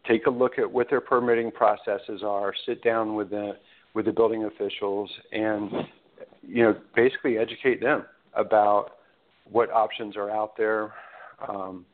Take 0.07 0.25
a 0.25 0.29
look 0.29 0.57
at 0.57 0.71
what 0.71 0.89
their 0.89 1.01
permitting 1.01 1.51
processes 1.51 2.21
are. 2.23 2.53
Sit 2.65 2.83
down 2.83 3.15
with 3.15 3.29
the 3.29 3.57
with 3.93 4.05
the 4.05 4.11
building 4.11 4.45
officials, 4.45 5.09
and 5.31 5.71
you 6.41 6.63
know 6.63 6.75
basically 6.95 7.37
educate 7.37 7.81
them 7.81 8.05
about 8.35 8.91
what 9.49 9.71
options 9.71 10.17
are 10.17 10.29
out 10.29 10.57
there, 10.57 10.93
um, 11.47 11.85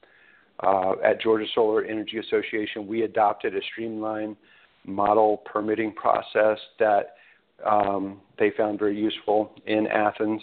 uh, 0.60 0.94
at 1.04 1.22
Georgia 1.22 1.46
Solar 1.54 1.84
Energy 1.84 2.18
Association, 2.18 2.88
we 2.88 3.04
adopted 3.04 3.56
a 3.56 3.62
streamlined 3.72 4.36
model 4.86 5.38
permitting 5.46 5.94
process 5.94 6.58
that 6.80 7.16
um, 7.66 8.20
they 8.38 8.52
found 8.58 8.80
very 8.80 9.00
useful 9.00 9.52
in 9.66 9.88
Athens 9.88 10.42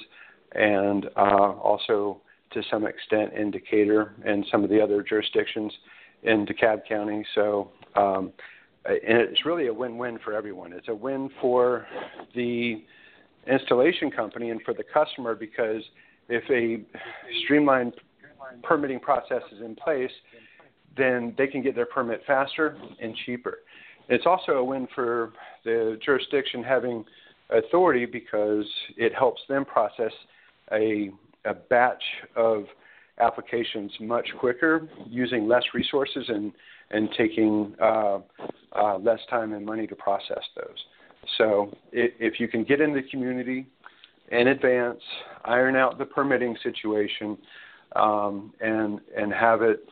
and 0.52 1.06
uh, 1.16 1.52
also 1.52 2.20
to 2.52 2.62
some 2.70 2.86
extent 2.86 3.32
in 3.34 3.50
Decatur 3.50 4.14
and 4.24 4.44
some 4.50 4.64
of 4.64 4.70
the 4.70 4.80
other 4.80 5.02
jurisdictions 5.02 5.72
in 6.22 6.46
DeKalb 6.46 6.86
County. 6.88 7.24
So, 7.34 7.70
um, 7.96 8.32
and 8.84 9.18
it's 9.18 9.44
really 9.44 9.68
a 9.68 9.72
win-win 9.72 10.18
for 10.24 10.32
everyone. 10.32 10.72
It's 10.72 10.88
a 10.88 10.94
win 10.94 11.30
for 11.40 11.86
the 12.34 12.82
installation 13.46 14.10
company 14.10 14.50
and 14.50 14.60
for 14.62 14.74
the 14.74 14.82
customer 14.82 15.34
because 15.34 15.82
if 16.28 16.44
a 16.50 16.82
streamlined 17.44 17.94
permitting 18.62 19.00
process 19.00 19.42
is 19.52 19.60
in 19.62 19.74
place, 19.74 20.10
then 20.96 21.34
they 21.38 21.46
can 21.46 21.62
get 21.62 21.74
their 21.74 21.86
permit 21.86 22.22
faster 22.26 22.76
and 23.00 23.14
cheaper. 23.24 23.58
It's 24.08 24.26
also 24.26 24.52
a 24.52 24.64
win 24.64 24.88
for 24.94 25.32
the 25.64 25.98
jurisdiction 26.04 26.62
having 26.62 27.04
authority 27.50 28.06
because 28.06 28.66
it 28.96 29.14
helps 29.14 29.40
them 29.48 29.64
process 29.64 30.12
a, 30.72 31.10
a 31.44 31.54
batch 31.54 32.02
of 32.36 32.64
applications 33.20 33.92
much 34.00 34.26
quicker, 34.38 34.88
using 35.06 35.46
less 35.46 35.62
resources 35.74 36.24
and, 36.28 36.52
and 36.90 37.08
taking 37.16 37.74
uh, 37.80 38.18
uh, 38.72 38.98
less 38.98 39.20
time 39.28 39.52
and 39.52 39.64
money 39.64 39.86
to 39.86 39.94
process 39.94 40.42
those. 40.56 40.78
So 41.38 41.76
if, 41.92 42.12
if 42.18 42.40
you 42.40 42.48
can 42.48 42.64
get 42.64 42.80
in 42.80 42.94
the 42.94 43.02
community 43.10 43.66
in 44.30 44.48
advance, 44.48 45.00
iron 45.44 45.76
out 45.76 45.98
the 45.98 46.04
permitting 46.04 46.56
situation, 46.62 47.36
um, 47.96 48.52
and 48.60 49.00
and 49.16 49.32
have 49.32 49.62
it 49.62 49.84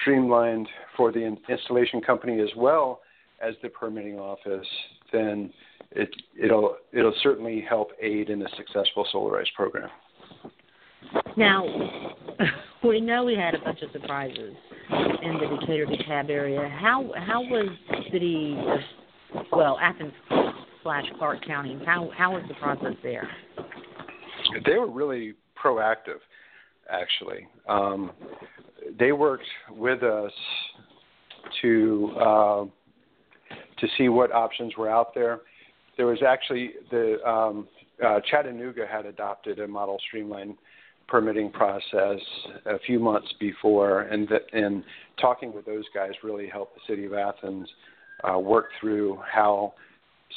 streamlined 0.00 0.68
for 0.96 1.12
the 1.12 1.36
installation 1.48 2.00
company 2.00 2.40
as 2.40 2.50
well 2.56 3.00
as 3.42 3.54
the 3.62 3.68
permitting 3.68 4.18
office, 4.18 4.66
then 5.12 5.52
it, 5.92 6.08
it'll 6.40 6.76
it'll 6.92 7.14
certainly 7.22 7.64
help 7.68 7.90
aid 8.00 8.30
in 8.30 8.42
a 8.42 8.48
successful 8.56 9.06
Solarize 9.12 9.52
program. 9.56 9.88
Now, 11.36 11.64
we 12.84 13.00
know 13.00 13.24
we 13.24 13.34
had 13.34 13.54
a 13.54 13.58
bunch 13.58 13.80
of 13.82 13.90
surprises 13.92 14.54
in 15.22 15.38
the 15.38 15.56
Decatur 15.58 15.86
DeKalb 15.86 16.30
area. 16.30 16.68
How 16.80 17.12
how 17.16 17.42
was 17.42 17.68
the 17.88 18.02
city, 18.12 18.56
well, 19.52 19.78
Athens 19.80 20.12
slash 20.82 21.04
Clarke 21.18 21.44
County? 21.46 21.80
How 21.84 22.10
how 22.16 22.34
was 22.34 22.44
the 22.48 22.54
process 22.54 22.94
there? 23.02 23.28
They 24.64 24.76
were 24.76 24.90
really 24.90 25.34
proactive 25.62 26.18
actually. 26.90 27.46
Um, 27.68 28.12
they 28.98 29.12
worked 29.12 29.46
with 29.70 30.02
us 30.02 30.32
to 31.62 32.12
uh, 32.18 32.64
to 33.78 33.88
see 33.96 34.08
what 34.08 34.32
options 34.32 34.76
were 34.76 34.88
out 34.88 35.14
there. 35.14 35.40
There 35.96 36.06
was 36.06 36.22
actually 36.26 36.72
the 36.90 37.22
um, 37.28 37.68
uh, 38.04 38.20
Chattanooga 38.30 38.86
had 38.86 39.06
adopted 39.06 39.58
a 39.58 39.68
model 39.68 39.98
streamline 40.06 40.56
permitting 41.08 41.50
process 41.50 42.20
a 42.66 42.78
few 42.86 42.98
months 42.98 43.28
before, 43.38 44.02
and 44.02 44.28
and 44.52 44.84
talking 45.20 45.52
with 45.52 45.66
those 45.66 45.84
guys 45.94 46.12
really 46.22 46.48
helped 46.48 46.74
the 46.76 46.80
city 46.86 47.04
of 47.04 47.12
Athens 47.12 47.68
uh, 48.28 48.38
work 48.38 48.66
through 48.80 49.18
how 49.30 49.74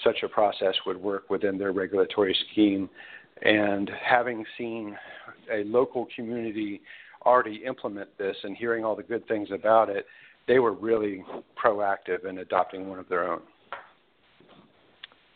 such 0.03 0.23
a 0.23 0.27
process 0.27 0.73
would 0.85 0.97
work 0.97 1.29
within 1.29 1.57
their 1.57 1.71
regulatory 1.71 2.35
scheme. 2.51 2.89
And 3.43 3.89
having 4.03 4.45
seen 4.57 4.97
a 5.51 5.63
local 5.65 6.07
community 6.15 6.81
already 7.25 7.63
implement 7.65 8.09
this 8.17 8.35
and 8.43 8.55
hearing 8.55 8.83
all 8.85 8.95
the 8.95 9.03
good 9.03 9.27
things 9.27 9.49
about 9.53 9.89
it, 9.89 10.05
they 10.47 10.59
were 10.59 10.73
really 10.73 11.23
proactive 11.61 12.25
in 12.27 12.39
adopting 12.39 12.89
one 12.89 12.99
of 12.99 13.07
their 13.09 13.29
own. 13.29 13.41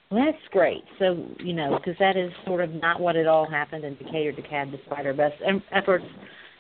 Well, 0.10 0.24
that's 0.26 0.44
great. 0.52 0.84
So, 1.00 1.26
you 1.40 1.54
know, 1.54 1.78
because 1.78 1.98
that 2.00 2.16
is 2.16 2.32
sort 2.46 2.64
of 2.64 2.74
not 2.74 3.02
what 3.02 3.18
it 3.18 3.28
all 3.28 3.50
happened 3.50 3.84
in 3.84 3.96
Decatur 3.96 4.32
DeKalb 4.32 4.72
despite 4.72 5.06
our 5.06 5.14
best 5.14 5.36
efforts. 5.72 6.06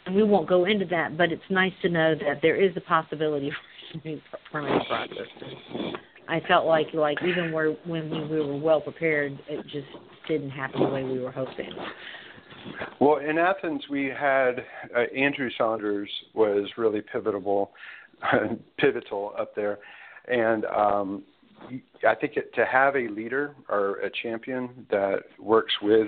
And 0.05 0.15
we 0.15 0.23
won't 0.23 0.49
go 0.49 0.65
into 0.65 0.85
that, 0.87 1.17
but 1.17 1.31
it's 1.31 1.41
nice 1.49 1.73
to 1.81 1.89
know 1.89 2.15
that 2.15 2.39
there 2.41 2.61
is 2.61 2.75
a 2.75 2.81
possibility 2.81 3.51
for 3.91 4.07
new 4.07 4.21
permitting 4.51 4.81
process. 4.87 5.27
I 6.27 6.41
felt 6.47 6.65
like, 6.65 6.87
like 6.93 7.17
even 7.23 7.51
where 7.51 7.71
when 7.85 8.09
we, 8.09 8.25
we 8.27 8.45
were 8.45 8.57
well 8.57 8.81
prepared, 8.81 9.39
it 9.47 9.63
just 9.63 9.87
didn't 10.27 10.49
happen 10.49 10.81
the 10.81 10.89
way 10.89 11.03
we 11.03 11.19
were 11.19 11.31
hoping. 11.31 11.71
Well, 12.99 13.17
in 13.17 13.37
Athens, 13.37 13.83
we 13.89 14.05
had 14.05 14.65
uh, 14.95 15.01
Andrew 15.15 15.49
Saunders 15.57 16.09
was 16.33 16.67
really 16.77 17.01
pivotal, 17.01 17.71
pivotal 18.77 19.33
up 19.39 19.55
there, 19.55 19.79
and 20.27 20.65
um, 20.65 21.23
I 22.07 22.15
think 22.15 22.35
it, 22.35 22.53
to 22.55 22.65
have 22.65 22.95
a 22.95 23.07
leader 23.07 23.55
or 23.69 23.97
a 23.97 24.09
champion 24.23 24.85
that 24.89 25.19
works 25.39 25.73
with 25.81 26.07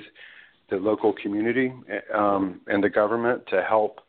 the 0.70 0.78
local 0.78 1.14
community 1.14 1.74
um, 2.14 2.62
and 2.68 2.84
the 2.84 2.90
government 2.90 3.44
to 3.50 3.64
help 3.68 4.02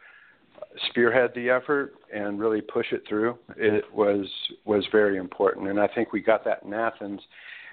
spearhead 0.88 1.30
the 1.34 1.50
effort 1.50 1.94
and 2.14 2.38
really 2.38 2.60
push 2.60 2.86
it 2.92 3.02
through 3.08 3.36
it 3.56 3.84
was 3.92 4.26
was 4.64 4.86
very 4.92 5.16
important 5.16 5.68
and 5.68 5.80
I 5.80 5.88
think 5.88 6.12
we 6.12 6.20
got 6.20 6.44
that 6.44 6.62
in 6.64 6.72
Athens 6.72 7.20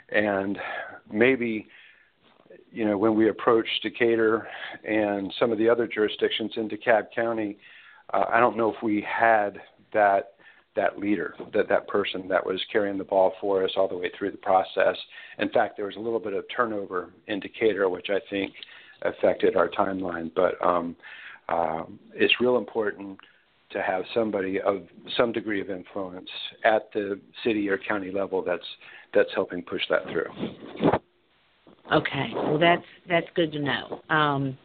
and 0.10 0.58
maybe 1.12 1.68
you 2.72 2.86
know, 2.86 2.98
when 2.98 3.16
we 3.16 3.30
approached 3.30 3.82
Decatur 3.84 4.48
and 4.84 5.34
some 5.40 5.52
of 5.52 5.58
the 5.58 5.70
other 5.70 5.88
jurisdictions 5.88 6.52
in 6.56 6.70
DeKalb 6.70 7.08
County, 7.14 7.58
uh, 8.14 8.26
I 8.32 8.40
don't 8.40 8.58
know 8.58 8.74
if 8.74 8.82
we 8.84 9.06
had 9.08 9.60
that 9.94 10.34
that 10.76 11.00
leader, 11.00 11.34
that 11.56 11.68
that 11.68 11.88
person 11.88 12.28
that 12.28 12.46
was 12.46 12.64
carrying 12.72 13.00
the 13.00 13.04
ball 13.04 13.34
for 13.42 13.64
us 13.64 13.72
all 13.76 13.88
the 13.88 13.98
way 13.98 14.12
through 14.16 14.30
the 14.30 14.38
process. 14.38 14.96
In 15.40 15.50
fact, 15.50 15.76
there 15.76 15.88
was 15.88 15.96
a 15.96 16.00
little 16.00 16.20
bit 16.20 16.34
of 16.34 16.46
turnover 16.56 17.10
in 17.26 17.40
Decatur, 17.40 17.90
which 17.90 18.12
I 18.12 18.20
think 18.30 18.54
affected 19.02 19.56
our 19.56 19.70
timeline. 19.70 20.30
But 20.36 20.64
um, 20.64 20.96
uh, 21.50 21.84
it's 22.14 22.34
real 22.40 22.58
important 22.58 23.20
to 23.72 23.82
have 23.82 24.04
somebody 24.14 24.62
of 24.62 24.84
some 25.18 25.32
degree 25.32 25.62
of 25.62 25.70
influence 25.70 26.30
at 26.64 26.90
the 26.94 27.20
city 27.44 27.68
or 27.70 27.78
county 27.78 28.12
level 28.12 28.42
that's 28.42 28.66
that's 29.14 29.30
helping 29.36 29.62
push 29.62 29.82
that 29.90 30.04
through. 30.12 31.02
Okay, 31.94 32.32
well 32.34 32.60
that's 32.60 32.86
that's 33.08 33.28
good 33.36 33.52
to 33.54 33.60
know. 33.60 34.02
Um, 34.10 34.58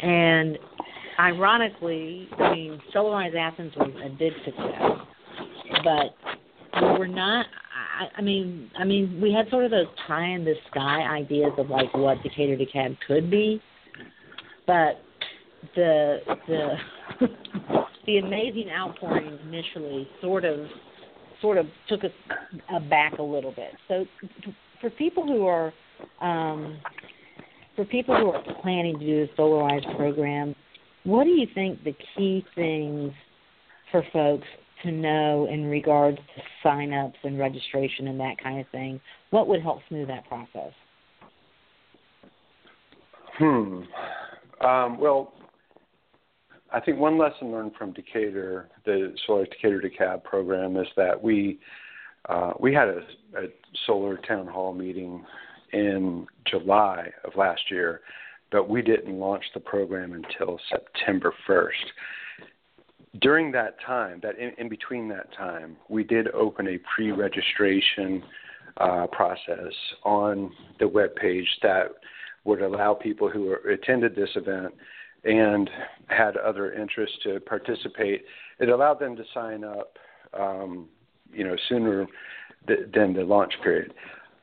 and 0.00 0.58
ironically, 1.18 2.28
I 2.38 2.52
mean, 2.52 2.80
Solarize 2.94 3.36
Athens 3.36 3.72
was 3.76 3.90
a 4.04 4.08
big 4.08 4.32
success, 4.44 4.82
but 5.84 6.80
we 6.80 6.98
were 6.98 7.08
not. 7.08 7.46
I, 8.00 8.18
I 8.18 8.22
mean, 8.22 8.70
I 8.78 8.84
mean, 8.84 9.20
we 9.20 9.32
had 9.32 9.48
sort 9.50 9.64
of 9.64 9.70
those 9.70 9.86
pie 10.06 10.26
in 10.26 10.44
the 10.44 10.54
sky 10.70 11.02
ideas 11.02 11.52
of 11.58 11.70
like 11.70 11.92
what 11.94 12.22
Decatur 12.22 12.56
DeKalb 12.56 12.96
could 13.06 13.30
be, 13.30 13.60
but 14.66 15.02
the 15.74 16.18
the 16.48 16.76
the 18.06 18.18
amazing 18.18 18.70
outpouring 18.70 19.38
initially 19.46 20.08
sort 20.20 20.44
of 20.44 20.66
sort 21.40 21.58
of 21.58 21.66
took 21.88 22.04
us 22.04 22.10
aback 22.74 23.18
a 23.18 23.22
little 23.22 23.52
bit. 23.52 23.72
So 23.88 24.06
for 24.80 24.90
people 24.90 25.26
who 25.26 25.46
are 25.46 25.72
um, 26.20 26.78
for 27.76 27.84
people 27.84 28.16
who 28.16 28.30
are 28.30 28.42
planning 28.62 28.98
to 28.98 29.04
do 29.04 29.26
the 29.26 29.32
solarized 29.36 29.96
program, 29.96 30.54
what 31.04 31.24
do 31.24 31.30
you 31.30 31.46
think 31.54 31.82
the 31.84 31.94
key 32.16 32.44
things 32.54 33.12
for 33.90 34.04
folks 34.12 34.46
to 34.82 34.92
know 34.92 35.46
in 35.50 35.66
regards 35.66 36.18
to 36.18 36.42
sign-ups 36.62 37.16
and 37.24 37.38
registration 37.38 38.08
and 38.08 38.20
that 38.20 38.36
kind 38.42 38.60
of 38.60 38.66
thing? 38.70 39.00
What 39.30 39.48
would 39.48 39.62
help 39.62 39.80
smooth 39.88 40.08
that 40.08 40.26
process? 40.28 40.72
Hmm. 43.38 43.82
Um, 44.60 44.98
well, 44.98 45.32
I 46.74 46.80
think 46.80 46.98
one 46.98 47.16
lesson 47.16 47.52
learned 47.52 47.76
from 47.78 47.92
Decatur, 47.92 48.68
the 48.84 49.14
Solar 49.26 49.46
Decatur 49.46 49.80
DeKalb 49.80 50.24
program, 50.24 50.76
is 50.76 50.88
that 50.96 51.22
we 51.22 51.60
uh, 52.28 52.52
we 52.58 52.74
had 52.74 52.88
a, 52.88 52.98
a 53.36 53.46
solar 53.86 54.16
town 54.16 54.48
hall 54.48 54.74
meeting 54.74 55.24
in 55.72 56.26
July 56.46 57.10
of 57.24 57.36
last 57.36 57.60
year, 57.70 58.00
but 58.50 58.68
we 58.68 58.82
didn't 58.82 59.18
launch 59.20 59.44
the 59.52 59.60
program 59.60 60.14
until 60.14 60.58
September 60.70 61.32
1st. 61.46 62.40
During 63.20 63.52
that 63.52 63.76
time, 63.86 64.20
that 64.22 64.38
in, 64.38 64.52
in 64.58 64.68
between 64.68 65.06
that 65.10 65.32
time, 65.36 65.76
we 65.88 66.02
did 66.02 66.28
open 66.28 66.66
a 66.66 66.78
pre-registration 66.94 68.22
uh, 68.78 69.06
process 69.12 69.72
on 70.02 70.50
the 70.80 70.88
web 70.88 71.14
page 71.14 71.48
that 71.62 71.88
would 72.44 72.62
allow 72.62 72.94
people 72.94 73.28
who 73.28 73.54
attended 73.70 74.16
this 74.16 74.30
event 74.34 74.74
and 75.24 75.70
had 76.08 76.36
other 76.36 76.72
interests 76.72 77.16
to 77.24 77.40
participate. 77.40 78.24
It 78.60 78.68
allowed 78.68 79.00
them 79.00 79.16
to 79.16 79.24
sign 79.32 79.64
up, 79.64 79.96
um, 80.38 80.88
you 81.32 81.44
know, 81.44 81.56
sooner 81.68 82.06
th- 82.66 82.90
than 82.94 83.14
the 83.14 83.24
launch 83.24 83.54
period. 83.62 83.94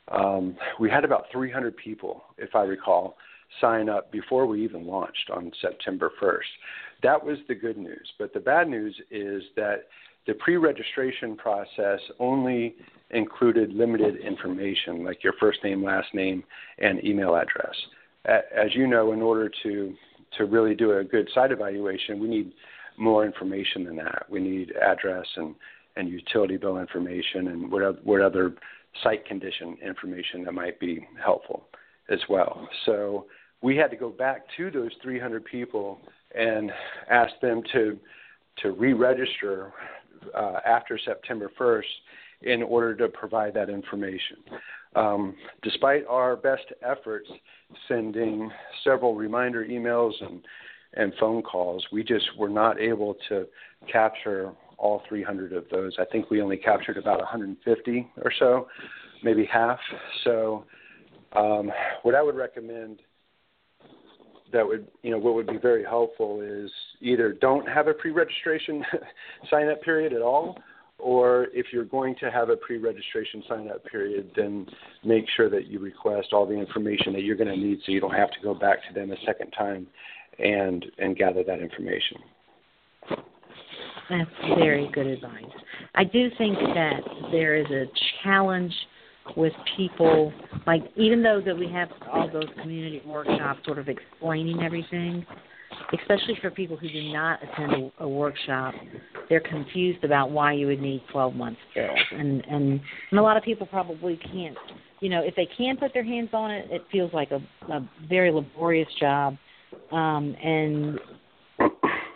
Um, 0.07 0.57
we 0.79 0.89
had 0.89 1.05
about 1.05 1.25
300 1.31 1.75
people, 1.77 2.23
if 2.37 2.55
I 2.55 2.63
recall, 2.63 3.17
sign 3.59 3.89
up 3.89 4.11
before 4.11 4.45
we 4.45 4.63
even 4.63 4.85
launched 4.85 5.29
on 5.33 5.51
September 5.61 6.11
1st. 6.21 6.39
That 7.03 7.23
was 7.23 7.37
the 7.47 7.55
good 7.55 7.77
news. 7.77 8.11
But 8.17 8.33
the 8.33 8.39
bad 8.39 8.67
news 8.67 8.95
is 9.09 9.43
that 9.55 9.87
the 10.27 10.33
pre 10.35 10.57
registration 10.57 11.35
process 11.35 11.99
only 12.19 12.75
included 13.09 13.73
limited 13.73 14.17
information, 14.17 15.03
like 15.03 15.23
your 15.23 15.33
first 15.39 15.63
name, 15.63 15.83
last 15.83 16.13
name, 16.13 16.43
and 16.77 17.03
email 17.03 17.35
address. 17.35 17.75
As 18.25 18.73
you 18.75 18.85
know, 18.87 19.13
in 19.13 19.21
order 19.21 19.49
to 19.63 19.95
to 20.37 20.45
really 20.45 20.75
do 20.75 20.97
a 20.97 21.03
good 21.03 21.29
site 21.33 21.51
evaluation, 21.51 22.19
we 22.19 22.27
need 22.27 22.53
more 22.97 23.25
information 23.25 23.83
than 23.85 23.95
that. 23.97 24.25
We 24.29 24.39
need 24.39 24.73
address 24.75 25.25
and, 25.35 25.55
and 25.95 26.09
utility 26.09 26.57
bill 26.57 26.77
information 26.77 27.49
and 27.49 27.71
what, 27.71 28.05
what 28.05 28.21
other 28.21 28.53
site 29.03 29.25
condition 29.25 29.77
information 29.83 30.43
that 30.43 30.53
might 30.53 30.79
be 30.79 31.07
helpful 31.23 31.63
as 32.09 32.19
well. 32.29 32.67
So 32.85 33.25
we 33.61 33.77
had 33.77 33.91
to 33.91 33.97
go 33.97 34.09
back 34.09 34.45
to 34.57 34.71
those 34.71 34.91
300 35.01 35.45
people 35.45 35.99
and 36.35 36.71
ask 37.09 37.33
them 37.41 37.61
to 37.73 37.97
to 38.57 38.71
re-register 38.71 39.71
uh, 40.35 40.59
after 40.65 40.99
September 41.03 41.49
1st 41.59 41.83
in 42.43 42.63
order 42.63 42.95
to 42.95 43.07
provide 43.07 43.53
that 43.53 43.69
information. 43.69 44.37
Um, 44.95 45.35
despite 45.63 46.05
our 46.07 46.35
best 46.35 46.65
efforts 46.81 47.29
sending 47.87 48.51
several 48.83 49.15
reminder 49.15 49.65
emails 49.65 50.13
and, 50.21 50.41
and 50.93 51.13
phone 51.19 51.41
calls, 51.41 51.85
we 51.91 52.03
just 52.03 52.25
were 52.37 52.49
not 52.49 52.79
able 52.79 53.15
to 53.29 53.47
capture 53.91 54.51
all 54.77 55.03
300 55.07 55.53
of 55.53 55.65
those. 55.71 55.95
I 55.99 56.05
think 56.05 56.29
we 56.29 56.41
only 56.41 56.57
captured 56.57 56.97
about 56.97 57.19
150 57.19 58.11
or 58.23 58.31
so, 58.37 58.67
maybe 59.23 59.45
half. 59.45 59.79
So, 60.23 60.65
um, 61.33 61.71
what 62.01 62.13
I 62.13 62.21
would 62.21 62.35
recommend 62.35 62.99
that 64.51 64.67
would, 64.67 64.87
you 65.01 65.11
know, 65.11 65.17
what 65.17 65.35
would 65.35 65.47
be 65.47 65.57
very 65.57 65.83
helpful 65.83 66.41
is 66.41 66.69
either 66.99 67.31
don't 67.31 67.67
have 67.69 67.87
a 67.87 67.93
pre-registration 67.93 68.83
sign-up 69.49 69.81
period 69.81 70.11
at 70.11 70.21
all, 70.21 70.57
or 71.01 71.47
if 71.53 71.67
you're 71.71 71.85
going 71.85 72.15
to 72.19 72.31
have 72.31 72.49
a 72.49 72.55
pre-registration 72.55 73.43
sign-up 73.47 73.83
period, 73.85 74.31
then 74.35 74.65
make 75.03 75.25
sure 75.35 75.49
that 75.49 75.67
you 75.67 75.79
request 75.79 76.29
all 76.31 76.45
the 76.45 76.53
information 76.53 77.13
that 77.13 77.23
you're 77.23 77.35
going 77.35 77.49
to 77.49 77.57
need, 77.57 77.79
so 77.85 77.91
you 77.91 77.99
don't 77.99 78.13
have 78.13 78.31
to 78.31 78.37
go 78.43 78.53
back 78.53 78.77
to 78.87 78.93
them 78.93 79.11
a 79.11 79.15
second 79.25 79.51
time 79.51 79.87
and 80.39 80.85
and 80.97 81.17
gather 81.17 81.43
that 81.43 81.59
information. 81.59 82.17
That's 84.09 84.29
very 84.57 84.89
good 84.93 85.07
advice. 85.07 85.43
I 85.95 86.03
do 86.03 86.29
think 86.37 86.57
that 86.57 87.01
there 87.31 87.55
is 87.55 87.65
a 87.71 87.85
challenge 88.23 88.73
with 89.37 89.53
people, 89.77 90.33
like 90.67 90.81
even 90.95 91.23
though 91.23 91.41
that 91.45 91.57
we 91.57 91.69
have 91.69 91.89
all 92.11 92.29
those 92.31 92.49
community 92.61 93.01
workshops, 93.05 93.61
sort 93.65 93.77
of 93.77 93.87
explaining 93.87 94.61
everything 94.61 95.25
especially 95.99 96.37
for 96.41 96.51
people 96.51 96.77
who 96.77 96.89
do 96.89 97.13
not 97.13 97.39
attend 97.43 97.91
a, 97.99 98.03
a 98.03 98.07
workshop, 98.07 98.73
they're 99.31 99.39
confused 99.39 100.03
about 100.03 100.29
why 100.29 100.51
you 100.51 100.67
would 100.67 100.81
need 100.81 101.01
12 101.09 101.35
months 101.35 101.61
bills, 101.73 101.97
and 102.11 102.45
and 102.47 102.81
and 103.11 103.19
a 103.19 103.21
lot 103.21 103.37
of 103.37 103.43
people 103.43 103.65
probably 103.65 104.17
can't. 104.17 104.57
You 104.99 105.07
know, 105.07 105.21
if 105.23 105.37
they 105.37 105.47
can 105.57 105.77
put 105.77 105.93
their 105.93 106.03
hands 106.03 106.31
on 106.33 106.51
it, 106.51 106.69
it 106.69 106.81
feels 106.91 107.13
like 107.13 107.31
a, 107.31 107.41
a 107.71 107.89
very 108.09 108.29
laborious 108.29 108.89
job, 108.99 109.37
um, 109.93 110.35
and 110.43 110.99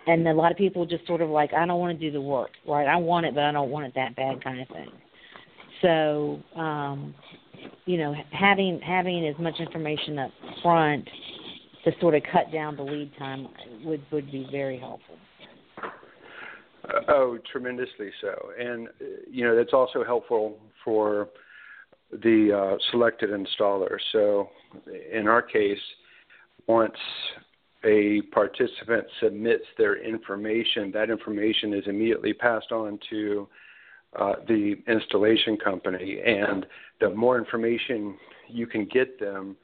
and 0.07 0.27
a 0.27 0.33
lot 0.33 0.51
of 0.51 0.57
people 0.57 0.85
just 0.85 1.07
sort 1.07 1.21
of 1.21 1.29
like, 1.29 1.53
I 1.53 1.65
don't 1.65 1.79
want 1.79 1.97
to 1.97 2.05
do 2.05 2.11
the 2.11 2.19
work, 2.19 2.51
right? 2.67 2.85
I 2.85 2.97
want 2.97 3.25
it, 3.25 3.33
but 3.33 3.45
I 3.45 3.53
don't 3.53 3.69
want 3.69 3.85
it 3.85 3.93
that 3.95 4.17
bad, 4.17 4.43
kind 4.43 4.59
of 4.59 4.67
thing. 4.67 4.89
So, 5.81 6.59
um, 6.59 7.15
you 7.85 7.97
know, 7.97 8.13
having 8.33 8.81
having 8.81 9.25
as 9.25 9.41
much 9.41 9.55
information 9.61 10.19
up 10.19 10.31
front 10.61 11.09
to 11.85 11.91
sort 12.01 12.13
of 12.13 12.23
cut 12.29 12.51
down 12.51 12.75
the 12.75 12.83
lead 12.83 13.09
time 13.17 13.47
would 13.85 14.03
would 14.11 14.29
be 14.29 14.49
very 14.51 14.77
helpful. 14.77 15.15
Oh, 17.07 17.37
tremendously 17.51 18.11
so, 18.21 18.51
and 18.59 18.87
you 19.29 19.43
know 19.43 19.55
that's 19.55 19.73
also 19.73 20.03
helpful 20.03 20.59
for 20.83 21.29
the 22.11 22.51
uh, 22.53 22.77
selected 22.91 23.29
installer. 23.29 23.97
So, 24.11 24.49
in 25.11 25.27
our 25.27 25.41
case, 25.41 25.79
once 26.67 26.97
a 27.83 28.21
participant 28.33 29.05
submits 29.21 29.63
their 29.77 30.03
information, 30.03 30.91
that 30.93 31.09
information 31.09 31.73
is 31.73 31.83
immediately 31.87 32.33
passed 32.33 32.71
on 32.71 32.99
to 33.09 33.47
uh, 34.19 34.33
the 34.47 34.75
installation 34.87 35.57
company, 35.57 36.19
and 36.25 36.65
the 36.99 37.09
more 37.09 37.37
information 37.37 38.17
you 38.47 38.65
can 38.65 38.85
get 38.85 39.19
them, 39.19 39.55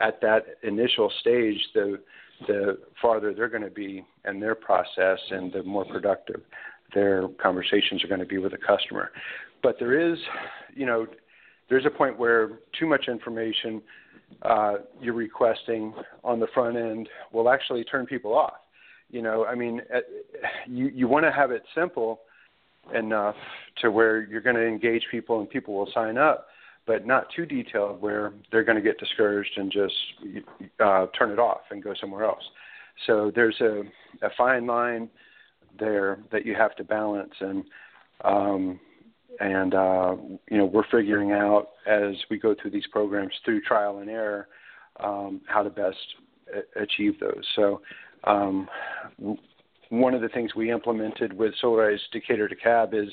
at 0.00 0.20
that 0.20 0.46
initial 0.62 1.12
stage, 1.20 1.58
the 1.74 2.00
the 2.46 2.78
farther 3.02 3.34
they're 3.34 3.50
going 3.50 3.62
to 3.62 3.70
be 3.70 4.02
in 4.26 4.40
their 4.40 4.54
process 4.54 5.18
and 5.30 5.52
the 5.52 5.62
more 5.62 5.84
productive 5.84 6.40
their 6.94 7.28
conversations 7.40 8.02
are 8.02 8.08
going 8.08 8.20
to 8.20 8.26
be 8.26 8.38
with 8.38 8.52
the 8.52 8.58
customer. 8.58 9.12
But 9.62 9.76
there 9.78 10.12
is, 10.12 10.18
you 10.74 10.86
know, 10.86 11.06
there's 11.68 11.86
a 11.86 11.90
point 11.90 12.18
where 12.18 12.58
too 12.78 12.86
much 12.86 13.08
information 13.08 13.82
uh, 14.42 14.74
you're 15.00 15.14
requesting 15.14 15.92
on 16.24 16.40
the 16.40 16.46
front 16.54 16.76
end 16.76 17.08
will 17.32 17.50
actually 17.50 17.84
turn 17.84 18.06
people 18.06 18.34
off. 18.34 18.54
You 19.10 19.22
know, 19.22 19.44
I 19.44 19.54
mean, 19.54 19.82
you 20.66 20.88
you 20.88 21.08
want 21.08 21.26
to 21.26 21.32
have 21.32 21.50
it 21.50 21.62
simple 21.74 22.20
enough 22.94 23.36
to 23.82 23.90
where 23.90 24.22
you're 24.22 24.40
going 24.40 24.56
to 24.56 24.66
engage 24.66 25.02
people 25.10 25.40
and 25.40 25.50
people 25.50 25.74
will 25.74 25.90
sign 25.92 26.16
up 26.16 26.46
but 26.90 27.06
not 27.06 27.28
too 27.36 27.46
detailed 27.46 28.02
where 28.02 28.32
they're 28.50 28.64
going 28.64 28.74
to 28.74 28.82
get 28.82 28.98
discouraged 28.98 29.52
and 29.56 29.70
just 29.70 29.94
uh, 30.80 31.06
turn 31.16 31.30
it 31.30 31.38
off 31.38 31.60
and 31.70 31.84
go 31.84 31.94
somewhere 32.00 32.24
else. 32.24 32.42
So 33.06 33.30
there's 33.32 33.54
a, 33.60 33.82
a 34.26 34.30
fine 34.36 34.66
line 34.66 35.08
there 35.78 36.18
that 36.32 36.44
you 36.44 36.56
have 36.56 36.74
to 36.74 36.82
balance, 36.82 37.32
and 37.38 37.64
um, 38.24 38.80
and 39.38 39.72
uh, 39.72 40.16
you 40.50 40.58
know 40.58 40.64
we're 40.64 40.88
figuring 40.90 41.30
out 41.30 41.68
as 41.86 42.16
we 42.28 42.40
go 42.40 42.56
through 42.60 42.72
these 42.72 42.88
programs 42.90 43.34
through 43.44 43.60
trial 43.60 43.98
and 43.98 44.10
error 44.10 44.48
um, 44.98 45.42
how 45.46 45.62
to 45.62 45.70
best 45.70 45.96
a- 46.52 46.82
achieve 46.82 47.20
those. 47.20 47.44
So 47.54 47.82
um, 48.24 48.68
one 49.90 50.12
of 50.12 50.22
the 50.22 50.28
things 50.28 50.56
we 50.56 50.72
implemented 50.72 51.32
with 51.32 51.54
Solarize 51.62 52.00
Decatur 52.12 52.50
DeKalb 52.50 53.00
is 53.00 53.10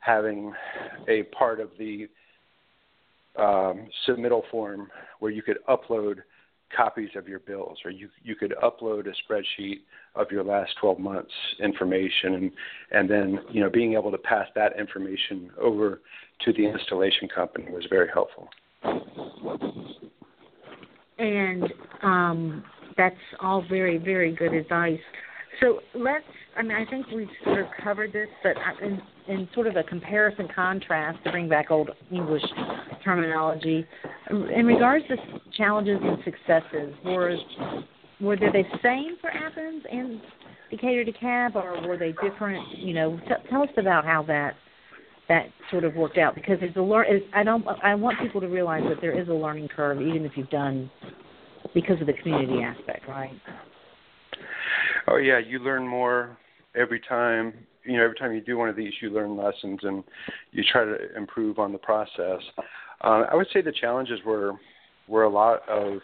having 0.00 0.52
a 1.06 1.22
part 1.38 1.60
of 1.60 1.70
the 1.78 2.08
um, 3.36 3.88
submittal 4.08 4.42
form 4.50 4.88
where 5.20 5.30
you 5.30 5.42
could 5.42 5.58
upload 5.68 6.16
copies 6.76 7.10
of 7.16 7.28
your 7.28 7.38
bills, 7.40 7.78
or 7.84 7.90
you 7.90 8.08
you 8.22 8.34
could 8.34 8.54
upload 8.62 9.06
a 9.06 9.32
spreadsheet 9.32 9.80
of 10.14 10.30
your 10.30 10.42
last 10.44 10.72
12 10.80 10.98
months 10.98 11.32
information, 11.62 12.34
and 12.34 12.52
and 12.90 13.10
then 13.10 13.38
you 13.50 13.60
know 13.60 13.70
being 13.70 13.94
able 13.94 14.10
to 14.10 14.18
pass 14.18 14.48
that 14.54 14.78
information 14.78 15.50
over 15.60 16.00
to 16.44 16.52
the 16.52 16.66
installation 16.66 17.28
company 17.28 17.66
was 17.70 17.84
very 17.90 18.08
helpful. 18.12 18.48
And 21.18 21.64
um, 22.02 22.64
that's 22.96 23.14
all 23.40 23.64
very 23.68 23.98
very 23.98 24.34
good 24.34 24.54
advice. 24.54 25.00
So 25.60 25.80
let's. 25.94 26.24
I 26.56 26.62
mean, 26.62 26.72
I 26.72 26.84
think 26.88 27.06
we've 27.14 27.28
sort 27.44 27.60
of 27.60 27.66
covered 27.82 28.12
this, 28.12 28.28
but 28.42 28.56
in, 28.82 29.00
in 29.28 29.48
sort 29.54 29.66
of 29.66 29.76
a 29.76 29.82
comparison 29.84 30.48
contrast 30.54 31.22
to 31.24 31.30
bring 31.30 31.48
back 31.48 31.70
old 31.70 31.90
English 32.10 32.42
terminology, 33.04 33.86
in 34.30 34.66
regards 34.66 35.06
to 35.08 35.16
challenges 35.56 35.98
and 36.02 36.18
successes, 36.24 36.94
were 37.04 37.36
were 38.20 38.36
they 38.36 38.50
the 38.50 38.64
same 38.82 39.16
for 39.20 39.30
Athens 39.30 39.82
and 39.90 40.20
Decatur 40.70 41.04
DeKalb, 41.04 41.54
or 41.56 41.86
were 41.86 41.96
they 41.96 42.14
different? 42.22 42.78
You 42.78 42.94
know, 42.94 43.20
t- 43.28 43.48
tell 43.50 43.62
us 43.62 43.68
about 43.76 44.04
how 44.04 44.22
that 44.24 44.54
that 45.28 45.46
sort 45.70 45.84
of 45.84 45.94
worked 45.94 46.18
out 46.18 46.34
because 46.34 46.58
there's 46.60 46.76
a 46.76 46.80
learn. 46.80 47.06
I 47.34 47.42
don't. 47.42 47.64
I 47.82 47.94
want 47.94 48.18
people 48.20 48.40
to 48.40 48.48
realize 48.48 48.82
that 48.88 49.00
there 49.00 49.18
is 49.18 49.28
a 49.28 49.32
learning 49.32 49.68
curve, 49.68 50.00
even 50.00 50.24
if 50.24 50.32
you've 50.36 50.50
done 50.50 50.90
because 51.74 52.00
of 52.00 52.06
the 52.06 52.12
community 52.12 52.62
aspect, 52.62 53.08
right? 53.08 53.32
Oh 55.08 55.16
yeah, 55.16 55.38
you 55.38 55.58
learn 55.58 55.86
more 55.86 56.36
every 56.74 57.00
time. 57.00 57.54
You 57.84 57.96
know, 57.96 58.04
every 58.04 58.16
time 58.16 58.32
you 58.32 58.40
do 58.40 58.56
one 58.56 58.68
of 58.68 58.76
these, 58.76 58.92
you 59.00 59.10
learn 59.10 59.36
lessons 59.36 59.80
and 59.82 60.04
you 60.52 60.62
try 60.70 60.84
to 60.84 61.16
improve 61.16 61.58
on 61.58 61.72
the 61.72 61.78
process. 61.78 62.40
Uh, 63.02 63.24
I 63.30 63.34
would 63.34 63.48
say 63.52 63.60
the 63.60 63.72
challenges 63.72 64.20
were 64.24 64.52
were 65.08 65.24
a 65.24 65.28
lot 65.28 65.68
of 65.68 65.98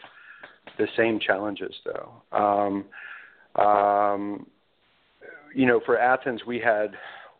the 0.77 0.87
same 0.97 1.21
challenges, 1.21 1.75
though. 1.85 2.13
Um, 2.37 2.85
um, 3.65 4.47
you 5.55 5.67
know, 5.67 5.81
for 5.87 5.99
Athens, 5.99 6.43
we 6.47 6.59
had 6.59 6.93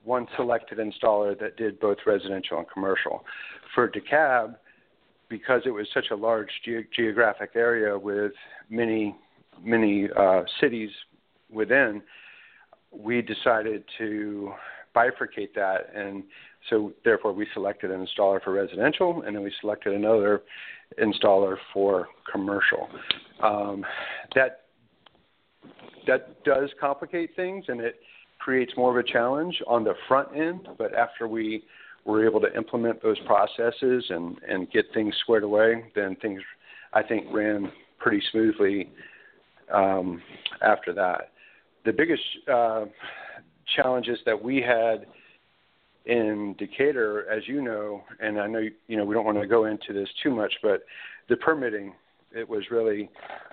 one 0.05 0.27
selected 0.37 0.79
installer 0.79 1.39
that 1.39 1.57
did 1.57 1.79
both 1.81 1.99
residential 2.07 2.59
and 2.59 2.67
commercial. 2.73 3.25
For 3.75 3.91
DeKalb, 3.91 4.55
because 5.29 5.63
it 5.67 5.71
was 5.71 5.87
such 5.93 6.07
a 6.11 6.17
large 6.17 6.49
ge- 6.65 6.89
geographic 6.95 7.51
area 7.55 7.99
with 7.99 8.33
many 8.71 9.17
many 9.63 10.09
uh, 10.17 10.43
cities 10.61 10.91
within, 11.51 12.03
we 12.91 13.23
decided 13.23 13.85
to 13.99 14.53
bifurcate 14.95 15.55
that, 15.55 15.91
and 15.95 16.23
so 16.71 16.93
therefore 17.05 17.33
we 17.33 17.47
selected 17.55 17.91
an 17.91 18.05
installer 18.05 18.43
for 18.43 18.53
residential, 18.53 19.23
and 19.23 19.37
then 19.37 19.43
we 19.43 19.53
selected 19.61 19.95
another 19.95 20.43
installer 21.01 21.57
for 21.73 22.09
commercial. 22.31 22.89
Um, 23.43 23.85
that 24.35 24.63
that 26.07 26.43
does 26.45 26.71
complicate 26.81 27.37
things, 27.37 27.67
and 27.69 27.81
it 27.81 27.97
creates 28.39 28.73
more 28.77 28.99
of 28.99 29.05
a 29.05 29.07
challenge 29.07 29.61
on 29.67 29.85
the 29.85 29.95
front 30.09 30.29
end. 30.35 30.69
But 30.79 30.95
after 30.95 31.29
we 31.29 31.65
were 32.05 32.27
able 32.27 32.41
to 32.41 32.55
implement 32.57 33.03
those 33.03 33.19
processes 33.21 34.05
and 34.09 34.39
and 34.49 34.71
get 34.71 34.87
things 34.95 35.15
squared 35.21 35.45
away, 35.45 35.85
then 35.95 36.17
things 36.17 36.41
I 36.95 37.03
think 37.03 37.27
ran 37.31 37.71
pretty 37.99 38.23
smoothly 38.31 38.91
um, 39.73 40.23
after 40.63 40.95
that 40.95 41.33
the 41.89 41.93
biggest 41.95 42.23
uh, 42.53 42.85
challenges 43.75 44.19
that 44.27 44.41
we 44.41 44.61
had 44.61 45.07
in 46.05 46.55
Decatur, 46.59 47.27
as 47.31 47.43
you 47.47 47.63
know, 47.63 48.03
and 48.21 48.39
I 48.39 48.47
know 48.47 48.61
you 48.89 48.97
know 48.99 49.07
we 49.07 49.15
don't 49.15 49.25
want 49.25 49.41
to 49.41 49.47
go 49.47 49.65
into 49.65 49.95
this 49.95 50.09
too 50.23 50.31
much, 50.31 50.53
but 50.63 50.83
the 51.31 51.37
permitting 51.37 51.95
it 52.37 52.47
was 52.47 52.65
really 52.71 53.09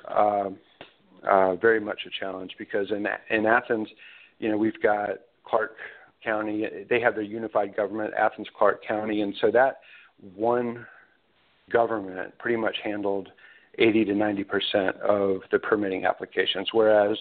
uh, 0.09 0.49
uh, 1.25 1.55
very 1.55 1.79
much 1.79 2.01
a 2.05 2.09
challenge 2.19 2.51
because 2.59 2.91
in 2.91 3.07
in 3.29 3.45
Athens, 3.45 3.87
you 4.39 4.49
know, 4.49 4.57
we've 4.57 4.81
got 4.83 5.11
Clarke 5.45 5.77
County. 6.21 6.67
They 6.89 6.99
have 6.99 7.15
their 7.15 7.23
unified 7.23 7.73
government, 7.73 8.13
Athens 8.19 8.47
Clarke 8.57 8.85
County, 8.85 9.21
and 9.21 9.33
so 9.39 9.49
that 9.51 9.79
one 10.35 10.85
government 11.71 12.37
pretty 12.37 12.57
much 12.57 12.75
handled 12.83 13.29
80 13.79 14.05
to 14.05 14.13
90 14.13 14.43
percent 14.43 14.97
of 14.97 15.37
the 15.53 15.59
permitting 15.59 16.03
applications, 16.03 16.67
whereas 16.73 17.17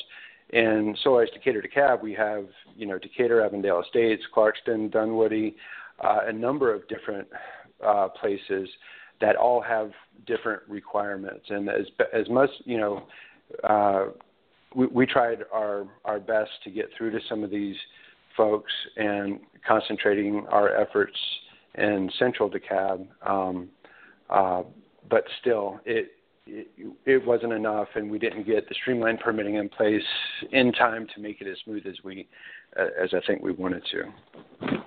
in 0.50 0.94
Solarize 1.04 1.33
Decatur 1.33 1.62
DeKalb, 1.62 2.02
we 2.02 2.12
have 2.14 2.46
you 2.76 2.87
know 2.87 2.98
Decatur, 2.98 3.42
Avondale 3.42 3.83
Estates, 3.85 4.22
Clarkston, 4.35 4.90
Dunwoody, 4.90 5.54
uh, 6.02 6.20
a 6.26 6.33
number 6.33 6.72
of 6.72 6.87
different 6.88 7.28
uh, 7.85 8.09
places 8.09 8.68
that 9.20 9.37
all 9.37 9.61
have 9.61 9.90
different 10.26 10.62
requirements. 10.68 11.46
And 11.48 11.68
as 11.68 11.87
as 12.12 12.28
much 12.28 12.50
you 12.64 12.78
know, 12.78 13.07
uh, 13.64 14.07
we, 14.74 14.87
we 14.87 15.07
tried 15.07 15.38
our 15.52 15.87
our 16.04 16.20
best 16.20 16.50
to 16.64 16.70
get 16.70 16.87
through 16.96 17.11
to 17.12 17.20
some 17.28 17.42
of 17.42 17.50
these 17.50 17.76
folks 18.37 18.72
and 18.96 19.40
concentrating 19.66 20.44
our 20.50 20.76
efforts 20.76 21.16
in 21.76 22.11
Central 22.18 22.50
DeKalb. 22.50 23.07
Um, 23.26 23.68
uh, 24.30 24.62
but 25.09 25.24
still, 25.40 25.80
it 25.85 26.12
it, 26.46 27.26
wasn't 27.26 27.52
enough, 27.52 27.88
and 27.94 28.11
we 28.11 28.18
didn't 28.18 28.46
get 28.46 28.68
the 28.68 28.74
streamlined 28.80 29.20
permitting 29.20 29.57
in 29.57 29.68
place 29.68 30.02
in 30.52 30.72
time 30.72 31.07
to 31.14 31.20
make 31.20 31.40
it 31.40 31.46
as 31.46 31.57
smooth 31.64 31.87
as 31.87 31.94
we, 32.04 32.26
uh, 32.78 32.87
as 33.02 33.11
I 33.14 33.20
think 33.26 33.42
we 33.42 33.52
wanted 33.52 33.83
to. 33.92 34.78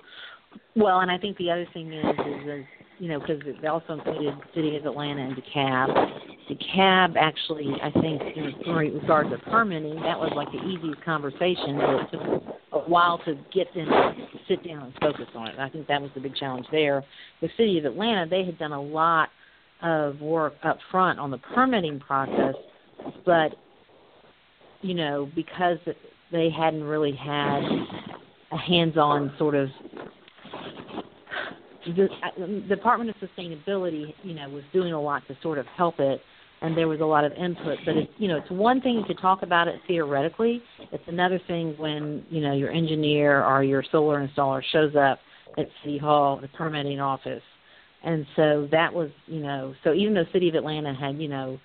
Well, 0.76 1.00
and 1.00 1.10
I 1.10 1.18
think 1.18 1.36
the 1.38 1.50
other 1.50 1.66
thing 1.72 1.92
is, 1.92 2.04
is, 2.04 2.48
is 2.48 2.64
you 2.98 3.08
know, 3.08 3.20
because 3.20 3.40
it 3.44 3.64
also 3.64 3.94
included 3.94 4.34
City 4.54 4.76
of 4.76 4.86
Atlanta 4.86 5.22
and 5.22 5.36
DeKalb. 5.36 6.10
DeKalb 6.50 7.16
actually, 7.16 7.72
I 7.82 7.90
think, 7.90 8.22
in 8.36 8.72
regard 8.72 9.30
to 9.30 9.38
permitting, 9.50 9.96
that 9.96 10.18
was 10.18 10.32
like 10.34 10.50
the 10.52 10.66
easiest 10.66 11.04
conversation, 11.04 11.78
but 11.78 11.94
it 11.94 12.10
took 12.10 12.42
a 12.72 12.78
while 12.88 13.18
to 13.24 13.34
get 13.52 13.72
them 13.74 13.86
to 13.86 14.38
sit 14.48 14.66
down 14.66 14.84
and 14.84 14.94
focus 15.00 15.26
on 15.34 15.48
it. 15.48 15.52
And 15.52 15.62
I 15.62 15.68
think 15.68 15.86
that 15.88 16.00
was 16.00 16.10
the 16.14 16.20
big 16.20 16.34
challenge 16.36 16.66
there. 16.70 17.04
The 17.40 17.48
City 17.56 17.78
of 17.78 17.84
Atlanta, 17.84 18.26
they 18.28 18.44
had 18.44 18.58
done 18.58 18.72
a 18.72 18.82
lot 18.82 19.28
of 19.82 20.20
work 20.20 20.54
up 20.62 20.78
front 20.90 21.18
on 21.18 21.30
the 21.30 21.38
permitting 21.38 22.00
process, 22.00 22.54
but 23.24 23.54
you 24.80 24.94
know 24.94 25.30
because 25.34 25.78
they 26.32 26.50
hadn't 26.50 26.84
really 26.84 27.14
had 27.14 27.60
a 28.50 28.56
hands-on 28.56 29.32
sort 29.38 29.54
of 29.54 29.68
the, 31.96 32.64
Department 32.68 33.10
of 33.10 33.28
Sustainability, 33.28 34.14
you 34.22 34.34
know, 34.34 34.48
was 34.48 34.64
doing 34.72 34.92
a 34.92 35.00
lot 35.00 35.26
to 35.28 35.36
sort 35.42 35.58
of 35.58 35.66
help 35.76 36.00
it, 36.00 36.20
and 36.60 36.76
there 36.76 36.88
was 36.88 37.00
a 37.00 37.04
lot 37.04 37.24
of 37.24 37.32
input. 37.32 37.78
But 37.84 37.96
it's 37.96 38.12
you 38.18 38.28
know, 38.28 38.36
it's 38.36 38.50
one 38.50 38.80
thing 38.80 39.04
to 39.08 39.14
talk 39.14 39.42
about 39.42 39.68
it 39.68 39.80
theoretically. 39.86 40.62
It's 40.92 41.04
another 41.06 41.40
thing 41.46 41.74
when 41.78 42.24
you 42.30 42.40
know 42.40 42.52
your 42.52 42.70
engineer 42.70 43.44
or 43.44 43.62
your 43.62 43.84
solar 43.90 44.26
installer 44.26 44.62
shows 44.72 44.94
up 44.96 45.18
at 45.56 45.68
City 45.82 45.98
Hall, 45.98 46.38
the 46.40 46.48
permitting 46.48 47.00
office, 47.00 47.42
and 48.04 48.26
so 48.36 48.68
that 48.70 48.92
was 48.92 49.10
you 49.26 49.40
know 49.40 49.74
so 49.84 49.92
even 49.92 50.14
though 50.14 50.24
city 50.32 50.48
of 50.48 50.54
atlanta 50.54 50.94
had 50.94 51.18
you 51.18 51.28
know 51.28 51.58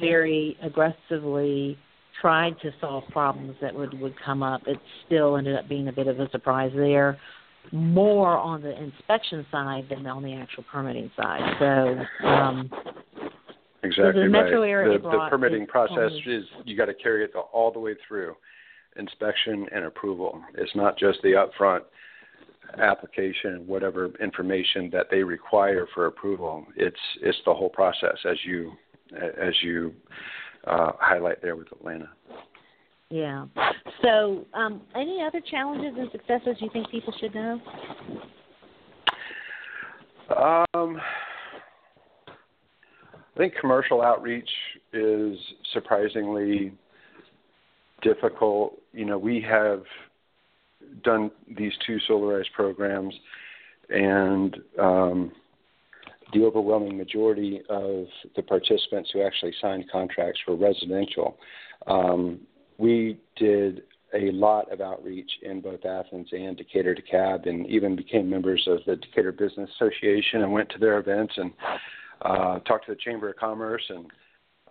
very 0.00 0.56
aggressively 0.62 1.78
tried 2.20 2.58
to 2.60 2.70
solve 2.80 3.04
problems 3.10 3.54
that 3.60 3.74
would 3.74 3.98
would 4.00 4.14
come 4.24 4.42
up 4.42 4.62
it 4.66 4.78
still 5.06 5.36
ended 5.36 5.56
up 5.56 5.68
being 5.68 5.88
a 5.88 5.92
bit 5.92 6.06
of 6.06 6.18
a 6.20 6.28
surprise 6.30 6.72
there 6.74 7.18
more 7.72 8.36
on 8.36 8.62
the 8.62 8.82
inspection 8.82 9.44
side 9.50 9.86
than 9.90 10.06
on 10.06 10.22
the 10.22 10.32
actual 10.34 10.64
permitting 10.70 11.10
side 11.16 11.40
so 11.58 12.26
um 12.26 12.70
exactly 13.84 14.22
the 14.22 14.28
metro 14.28 14.62
right. 14.62 14.70
area 14.70 14.98
the, 14.98 15.08
the 15.08 15.26
permitting 15.30 15.66
process 15.66 16.10
is 16.26 16.44
you 16.64 16.76
got 16.76 16.86
to 16.86 16.94
carry 16.94 17.24
it 17.24 17.32
all 17.52 17.70
the 17.70 17.78
way 17.78 17.94
through 18.06 18.34
inspection 18.96 19.66
and 19.72 19.84
approval 19.84 20.42
it's 20.56 20.74
not 20.74 20.98
just 20.98 21.18
the 21.22 21.32
upfront 21.32 21.80
application, 22.76 23.66
whatever 23.66 24.10
information 24.20 24.90
that 24.92 25.06
they 25.10 25.22
require 25.22 25.86
for 25.94 26.06
approval. 26.06 26.66
It's 26.76 26.96
it's 27.22 27.38
the 27.46 27.54
whole 27.54 27.70
process 27.70 28.16
as 28.28 28.36
you 28.44 28.72
as 29.20 29.54
you 29.62 29.92
uh, 30.66 30.92
highlight 31.00 31.40
there 31.42 31.56
with 31.56 31.70
Atlanta. 31.72 32.10
Yeah. 33.10 33.46
So, 34.02 34.44
um, 34.52 34.82
any 34.94 35.22
other 35.26 35.40
challenges 35.50 35.94
and 35.98 36.10
successes 36.12 36.56
you 36.60 36.68
think 36.72 36.90
people 36.90 37.14
should 37.18 37.34
know? 37.34 37.60
Um, 40.74 41.00
I 42.26 43.38
think 43.38 43.54
commercial 43.58 44.02
outreach 44.02 44.50
is 44.92 45.38
surprisingly 45.72 46.72
difficult. 48.02 48.78
You 48.92 49.06
know, 49.06 49.16
we 49.16 49.40
have 49.48 49.82
done 51.02 51.30
these 51.56 51.72
two 51.86 51.98
solarized 52.08 52.52
programs, 52.54 53.14
and 53.90 54.56
um, 54.78 55.32
the 56.32 56.44
overwhelming 56.44 56.96
majority 56.96 57.62
of 57.68 58.06
the 58.36 58.42
participants 58.42 59.10
who 59.12 59.22
actually 59.22 59.54
signed 59.60 59.90
contracts 59.90 60.40
were 60.46 60.56
residential. 60.56 61.38
Um, 61.86 62.40
we 62.78 63.18
did 63.36 63.82
a 64.14 64.30
lot 64.30 64.70
of 64.72 64.80
outreach 64.80 65.30
in 65.42 65.60
both 65.60 65.84
Athens 65.84 66.28
and 66.32 66.56
Decatur 66.56 66.94
DeKalb, 66.94 67.48
and 67.48 67.66
even 67.66 67.96
became 67.96 68.28
members 68.28 68.62
of 68.66 68.78
the 68.86 68.96
Decatur 68.96 69.32
Business 69.32 69.70
Association 69.76 70.42
and 70.42 70.52
went 70.52 70.68
to 70.70 70.78
their 70.78 70.98
events 70.98 71.34
and 71.36 71.52
uh, 72.22 72.58
talked 72.60 72.86
to 72.86 72.92
the 72.92 73.00
Chamber 73.00 73.30
of 73.30 73.36
Commerce 73.36 73.82
and 73.88 74.06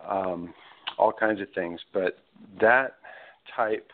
um, 0.08 0.54
all 0.98 1.12
kinds 1.12 1.40
of 1.40 1.48
things. 1.54 1.80
But 1.92 2.18
that 2.60 2.96
type 3.54 3.90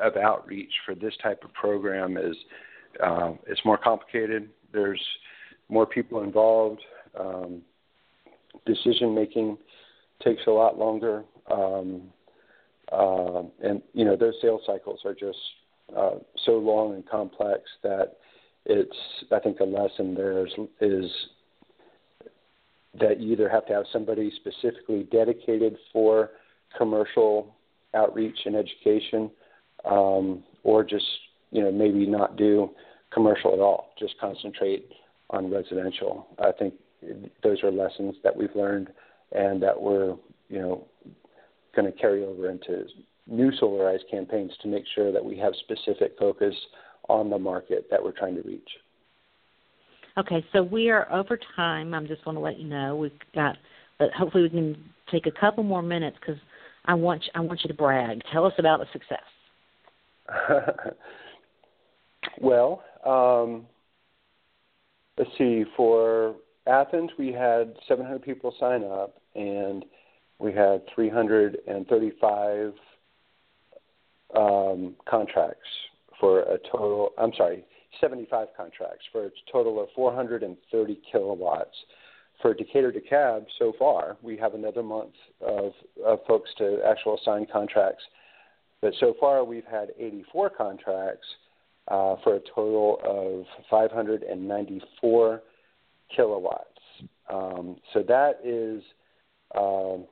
of 0.00 0.16
outreach 0.16 0.72
for 0.84 0.94
this 0.94 1.14
type 1.22 1.44
of 1.44 1.52
program 1.54 2.16
is 2.16 2.36
uh, 3.02 3.32
it's 3.46 3.60
more 3.64 3.78
complicated. 3.78 4.48
There's 4.72 5.02
more 5.68 5.86
people 5.86 6.22
involved. 6.22 6.80
Um, 7.18 7.62
decision 8.66 9.14
making 9.14 9.58
takes 10.22 10.42
a 10.46 10.50
lot 10.50 10.78
longer. 10.78 11.24
Um, 11.50 12.02
uh, 12.92 13.42
and 13.62 13.82
you 13.92 14.04
know 14.04 14.16
those 14.16 14.34
sales 14.42 14.62
cycles 14.66 15.00
are 15.04 15.14
just 15.14 15.38
uh, 15.96 16.16
so 16.44 16.52
long 16.52 16.94
and 16.94 17.08
complex 17.08 17.62
that 17.82 18.16
it's 18.66 18.96
I 19.32 19.38
think 19.40 19.60
a 19.60 19.64
lesson 19.64 20.14
there 20.14 20.46
is, 20.46 20.52
is 20.80 21.10
that 23.00 23.20
you 23.20 23.32
either 23.32 23.48
have 23.48 23.66
to 23.66 23.72
have 23.72 23.84
somebody 23.92 24.32
specifically 24.36 25.06
dedicated 25.10 25.76
for 25.92 26.30
commercial 26.76 27.54
outreach 27.94 28.38
and 28.44 28.56
education, 28.56 29.30
um, 29.84 30.42
or 30.62 30.84
just 30.84 31.04
you 31.50 31.62
know 31.62 31.72
maybe 31.72 32.06
not 32.06 32.36
do 32.36 32.70
commercial 33.12 33.52
at 33.52 33.60
all, 33.60 33.90
just 33.98 34.14
concentrate 34.20 34.90
on 35.30 35.50
residential. 35.50 36.26
I 36.38 36.52
think 36.52 36.74
those 37.42 37.62
are 37.62 37.70
lessons 37.70 38.16
that 38.24 38.34
we've 38.34 38.54
learned 38.54 38.88
and 39.32 39.62
that 39.62 39.80
we're 39.80 40.16
you 40.48 40.60
know 40.60 40.86
going 41.74 41.90
to 41.90 41.98
carry 41.98 42.24
over 42.24 42.50
into 42.50 42.84
new 43.26 43.50
solarized 43.60 44.08
campaigns 44.10 44.52
to 44.62 44.68
make 44.68 44.84
sure 44.94 45.12
that 45.12 45.24
we 45.24 45.36
have 45.38 45.52
specific 45.60 46.12
focus 46.18 46.54
on 47.08 47.30
the 47.30 47.38
market 47.38 47.86
that 47.90 48.02
we're 48.02 48.12
trying 48.12 48.34
to 48.34 48.42
reach. 48.42 48.68
Okay, 50.16 50.44
so 50.52 50.62
we 50.62 50.90
are 50.90 51.10
over 51.12 51.38
time. 51.56 51.92
I'm 51.92 52.06
just 52.06 52.24
want 52.24 52.36
to 52.36 52.40
let 52.40 52.58
you 52.58 52.68
know 52.68 52.94
we've 52.96 53.12
got, 53.34 53.56
but 53.98 54.12
hopefully 54.12 54.44
we 54.44 54.50
can 54.50 54.76
take 55.10 55.26
a 55.26 55.40
couple 55.40 55.64
more 55.64 55.82
minutes 55.82 56.16
because 56.20 56.40
I 56.84 56.94
want 56.94 57.24
you, 57.24 57.30
I 57.34 57.40
want 57.40 57.60
you 57.64 57.68
to 57.68 57.74
brag. 57.74 58.20
Tell 58.32 58.46
us 58.46 58.52
about 58.58 58.78
the 58.78 58.86
success. 58.92 59.24
well, 62.40 62.82
um, 63.04 63.66
let's 65.18 65.30
see. 65.38 65.64
For 65.76 66.34
Athens, 66.66 67.10
we 67.18 67.32
had 67.32 67.74
700 67.88 68.22
people 68.22 68.54
sign 68.58 68.84
up, 68.84 69.20
and 69.34 69.84
we 70.38 70.52
had 70.52 70.82
335 70.94 72.72
um, 74.36 74.94
contracts 75.08 75.68
for 76.20 76.40
a 76.40 76.58
total. 76.70 77.10
I'm 77.18 77.32
sorry, 77.36 77.64
75 78.00 78.48
contracts 78.56 79.04
for 79.12 79.26
a 79.26 79.30
total 79.50 79.82
of 79.82 79.88
430 79.94 81.00
kilowatts. 81.10 81.76
For 82.42 82.52
Decatur 82.52 82.92
DeKalb, 82.92 83.46
so 83.58 83.72
far, 83.78 84.16
we 84.20 84.36
have 84.36 84.54
another 84.54 84.82
month 84.82 85.14
of, 85.40 85.72
of 86.04 86.18
folks 86.26 86.50
to 86.58 86.80
actual 86.84 87.18
sign 87.24 87.46
contracts. 87.50 88.02
But 88.84 88.92
so 89.00 89.14
far, 89.18 89.44
we've 89.44 89.64
had 89.64 89.92
84 89.98 90.50
contracts 90.50 91.26
uh, 91.88 92.16
for 92.22 92.34
a 92.34 92.40
total 92.54 93.00
of 93.02 93.46
594 93.70 95.42
kilowatts. 96.14 96.68
Um, 97.32 97.76
so 97.94 98.02
that 98.06 98.40
is, 98.44 98.82
um, 99.58 100.04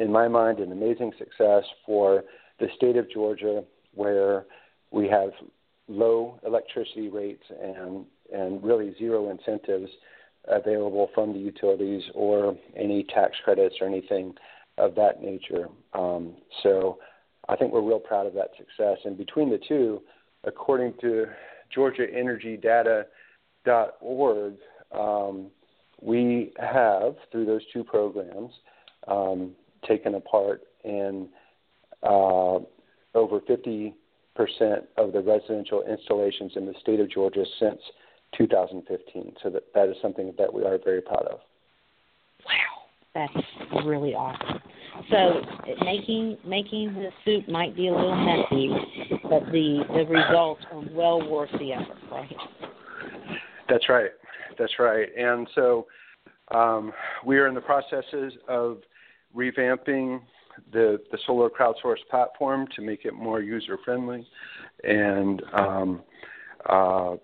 in 0.00 0.10
my 0.10 0.28
mind, 0.28 0.60
an 0.60 0.72
amazing 0.72 1.12
success 1.18 1.62
for 1.84 2.24
the 2.58 2.68
state 2.74 2.96
of 2.96 3.10
Georgia, 3.10 3.62
where 3.94 4.46
we 4.90 5.06
have 5.06 5.32
low 5.86 6.40
electricity 6.46 7.10
rates 7.10 7.44
and 7.62 8.06
and 8.32 8.64
really 8.64 8.94
zero 8.98 9.28
incentives 9.28 9.90
available 10.48 11.10
from 11.14 11.34
the 11.34 11.38
utilities 11.38 12.02
or 12.14 12.56
any 12.74 13.04
tax 13.14 13.36
credits 13.44 13.74
or 13.82 13.86
anything 13.86 14.32
of 14.78 14.94
that 14.94 15.20
nature. 15.20 15.68
Um, 15.92 16.32
so 16.62 16.98
I 17.48 17.56
think 17.56 17.72
we're 17.72 17.80
real 17.82 18.00
proud 18.00 18.26
of 18.26 18.34
that 18.34 18.50
success. 18.56 18.98
And 19.04 19.18
between 19.18 19.50
the 19.50 19.58
two, 19.68 20.00
according 20.44 20.94
to 21.00 21.26
GeorgiaEnergyData.org, 21.76 24.54
um, 24.92 25.50
we 26.00 26.52
have, 26.58 27.16
through 27.30 27.46
those 27.46 27.62
two 27.72 27.84
programs, 27.84 28.52
um, 29.08 29.52
taken 29.86 30.14
a 30.14 30.20
part 30.20 30.62
in 30.84 31.28
uh, 32.02 32.58
over 33.14 33.40
50 33.46 33.94
percent 34.34 34.84
of 34.96 35.12
the 35.12 35.20
residential 35.20 35.84
installations 35.88 36.52
in 36.56 36.66
the 36.66 36.74
state 36.80 36.98
of 37.00 37.10
Georgia 37.10 37.44
since 37.60 37.80
2015. 38.36 39.34
So 39.42 39.50
that 39.50 39.62
that 39.74 39.88
is 39.88 39.96
something 40.02 40.34
that 40.38 40.52
we 40.52 40.64
are 40.64 40.78
very 40.82 41.00
proud 41.00 41.26
of. 41.26 41.40
Wow, 42.44 42.82
that's 43.14 43.32
really 43.86 44.14
awesome. 44.14 44.60
So 45.10 45.40
making 45.84 46.38
making 46.46 46.94
the 46.94 47.10
soup 47.24 47.48
might 47.48 47.74
be 47.76 47.88
a 47.88 47.92
little 47.92 48.16
messy, 48.16 48.70
but 49.22 49.44
the 49.52 49.84
the 49.88 50.06
results 50.06 50.62
are 50.72 50.82
well 50.92 51.28
worth 51.28 51.50
the 51.58 51.72
effort, 51.72 51.98
right? 52.10 52.36
That's 53.68 53.88
right. 53.88 54.10
That's 54.58 54.72
right. 54.78 55.08
And 55.16 55.48
so 55.54 55.86
um, 56.52 56.92
we 57.24 57.38
are 57.38 57.48
in 57.48 57.54
the 57.54 57.60
processes 57.60 58.32
of 58.48 58.78
revamping 59.34 60.20
the, 60.72 60.98
the 61.10 61.18
Solar 61.26 61.50
Crowdsource 61.50 61.96
platform 62.10 62.66
to 62.76 62.82
make 62.82 63.04
it 63.04 63.14
more 63.14 63.40
user 63.40 63.78
friendly. 63.84 64.26
And 64.84 65.42
um, 65.52 66.02
uh, 66.68 67.16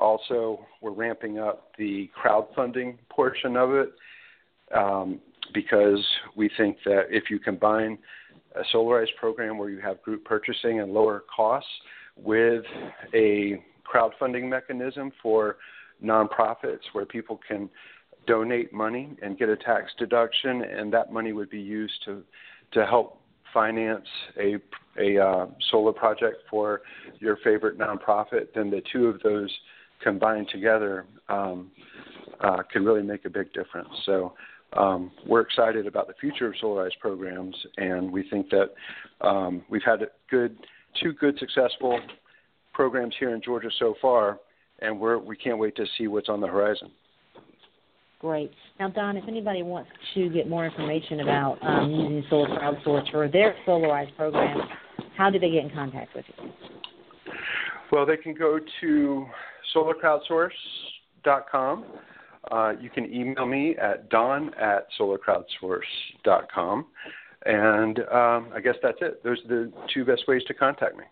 also, 0.00 0.64
we're 0.80 0.92
ramping 0.92 1.38
up 1.38 1.72
the 1.76 2.08
crowdfunding 2.22 2.98
portion 3.08 3.56
of 3.56 3.74
it 3.74 3.92
um, 4.74 5.20
because 5.54 6.04
we 6.36 6.50
think 6.56 6.78
that 6.84 7.06
if 7.10 7.30
you 7.30 7.38
combine 7.38 7.98
a 8.54 8.62
solarized 8.74 9.14
program 9.18 9.58
where 9.58 9.70
you 9.70 9.80
have 9.80 10.02
group 10.02 10.24
purchasing 10.24 10.80
and 10.80 10.92
lower 10.92 11.24
costs 11.34 11.70
with 12.16 12.64
a 13.14 13.62
crowdfunding 13.86 14.48
mechanism 14.48 15.12
for 15.22 15.56
nonprofits 16.02 16.80
where 16.92 17.06
people 17.06 17.38
can 17.46 17.68
donate 18.26 18.72
money 18.72 19.16
and 19.22 19.38
get 19.38 19.48
a 19.48 19.56
tax 19.56 19.90
deduction, 19.98 20.62
and 20.62 20.92
that 20.92 21.12
money 21.12 21.32
would 21.32 21.50
be 21.50 21.60
used 21.60 22.04
to 22.04 22.22
to 22.72 22.84
help 22.84 23.20
finance 23.54 24.06
a 24.38 24.56
a 24.98 25.18
uh, 25.18 25.46
solar 25.70 25.92
project 25.92 26.42
for 26.50 26.82
your 27.20 27.36
favorite 27.38 27.78
nonprofit, 27.78 28.48
then 28.54 28.68
the 28.68 28.82
two 28.92 29.06
of 29.06 29.20
those 29.22 29.50
combined 30.02 30.48
together 30.50 31.06
um, 31.28 31.70
uh, 32.40 32.62
can 32.70 32.84
really 32.84 33.02
make 33.02 33.24
a 33.24 33.30
big 33.30 33.52
difference. 33.52 33.88
So 34.04 34.34
um, 34.76 35.10
we're 35.26 35.40
excited 35.40 35.86
about 35.86 36.08
the 36.08 36.14
future 36.20 36.48
of 36.48 36.54
Solarize 36.62 36.96
programs, 37.00 37.56
and 37.76 38.12
we 38.12 38.28
think 38.28 38.48
that 38.50 39.26
um, 39.26 39.62
we've 39.70 39.82
had 39.84 40.00
good 40.30 40.56
two 41.02 41.12
good 41.14 41.38
successful 41.38 41.98
programs 42.72 43.14
here 43.18 43.34
in 43.34 43.42
Georgia 43.42 43.70
so 43.78 43.94
far, 44.00 44.38
and 44.80 44.98
we're 44.98 45.18
we 45.18 45.36
can't 45.36 45.58
wait 45.58 45.76
to 45.76 45.84
see 45.96 46.06
what's 46.06 46.28
on 46.28 46.40
the 46.40 46.46
horizon. 46.46 46.90
Great. 48.20 48.50
Now, 48.80 48.88
Don, 48.88 49.16
if 49.16 49.24
anybody 49.28 49.62
wants 49.62 49.90
to 50.14 50.28
get 50.30 50.48
more 50.48 50.66
information 50.66 51.20
about 51.20 51.58
um, 51.62 51.90
using 51.90 52.24
Solar 52.28 52.48
Crowdsource 52.48 53.08
for 53.12 53.28
their 53.28 53.54
Solarize 53.66 54.14
program, 54.16 54.58
how 55.16 55.30
do 55.30 55.38
they 55.38 55.50
get 55.50 55.64
in 55.64 55.70
contact 55.70 56.16
with 56.16 56.24
you? 56.36 56.50
Well, 57.92 58.04
they 58.04 58.16
can 58.16 58.34
go 58.34 58.58
to 58.80 59.26
solarcrowdsource.com. 59.74 61.84
Uh, 62.50 62.72
you 62.80 62.90
can 62.90 63.12
email 63.12 63.46
me 63.46 63.76
at 63.76 64.08
don 64.08 64.52
at 64.54 64.86
solarcrowdsource.com. 64.98 66.86
And 67.46 67.98
um, 68.00 68.48
I 68.54 68.60
guess 68.62 68.74
that's 68.82 68.98
it. 69.00 69.22
Those 69.22 69.38
are 69.44 69.48
the 69.48 69.72
two 69.92 70.04
best 70.04 70.26
ways 70.26 70.42
to 70.48 70.54
contact 70.54 70.96
me. 70.96 71.04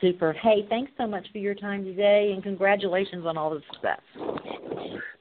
Super. 0.00 0.32
Hey, 0.32 0.66
thanks 0.68 0.92
so 0.98 1.06
much 1.06 1.26
for 1.32 1.38
your 1.38 1.54
time 1.54 1.84
today, 1.84 2.32
and 2.34 2.42
congratulations 2.42 3.24
on 3.24 3.38
all 3.38 3.50
the 3.50 3.62
success. 3.72 4.00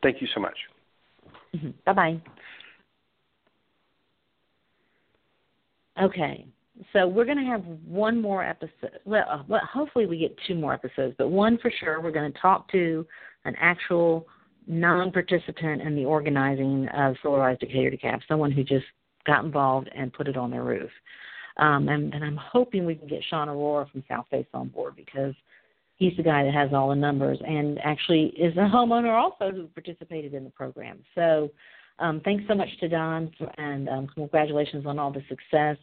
Thank 0.02 0.22
you 0.22 0.28
so 0.34 0.42
much. 0.42 0.58
Mm-hmm. 1.56 1.70
Bye 1.86 1.94
bye. 1.94 2.22
Okay, 6.02 6.48
so 6.92 7.08
we're 7.08 7.26
going 7.26 7.38
to 7.38 7.44
have 7.44 7.64
one 7.86 8.20
more 8.20 8.44
episode. 8.44 9.00
Well, 9.06 9.26
uh, 9.30 9.44
well, 9.48 9.62
hopefully 9.72 10.08
we 10.08 10.18
get 10.18 10.36
two 10.48 10.56
more 10.56 10.74
episodes, 10.74 11.14
but 11.18 11.30
one 11.30 11.60
for 11.60 11.72
sure. 11.80 12.02
We're 12.02 12.12
going 12.12 12.34
to 12.34 12.40
talk 12.40 12.70
to 12.72 13.06
an 13.46 13.56
actual 13.60 14.26
non-participant 14.68 15.82
in 15.82 15.96
the 15.96 16.06
organizing 16.06 16.88
of 16.90 17.16
Solarize 17.24 17.60
Decatur 17.60 17.92
DeKalb, 17.92 18.22
someone 18.28 18.52
who 18.52 18.64
just 18.64 18.86
got 19.26 19.46
involved 19.46 19.90
and 19.96 20.12
put 20.14 20.28
it 20.28 20.38
on 20.38 20.52
their 20.52 20.64
roof. 20.64 20.92
Um, 21.58 21.90
and, 21.90 22.14
and 22.14 22.24
I'm 22.24 22.38
hoping 22.38 22.86
we 22.86 22.96
can 22.96 23.08
get 23.08 23.24
Sean 23.30 23.50
Aurora 23.50 23.88
from 23.92 24.04
Southface 24.10 24.48
on 24.54 24.70
board 24.70 24.96
because 24.96 25.34
he's 25.98 26.16
the 26.18 26.24
guy 26.24 26.44
that 26.44 26.54
has 26.54 26.74
all 26.74 26.90
the 26.90 26.96
numbers 26.96 27.40
and 27.46 27.80
actually 27.84 28.34
is 28.38 28.56
a 28.58 28.62
homeowner 28.62 29.14
also 29.14 29.52
who 29.56 29.68
participated 29.68 30.34
in 30.34 30.44
the 30.44 30.50
program. 30.50 31.00
So 31.16 31.52
Um, 32.00 32.22
thanks 32.26 32.44
so 32.48 32.56
much 32.56 32.70
to 32.80 32.90
Don, 32.90 33.32
and 33.58 33.88
um, 33.88 34.08
congratulations 34.08 34.86
on 34.88 34.98
all 34.98 35.12
the 35.12 35.22
success. 35.30 35.78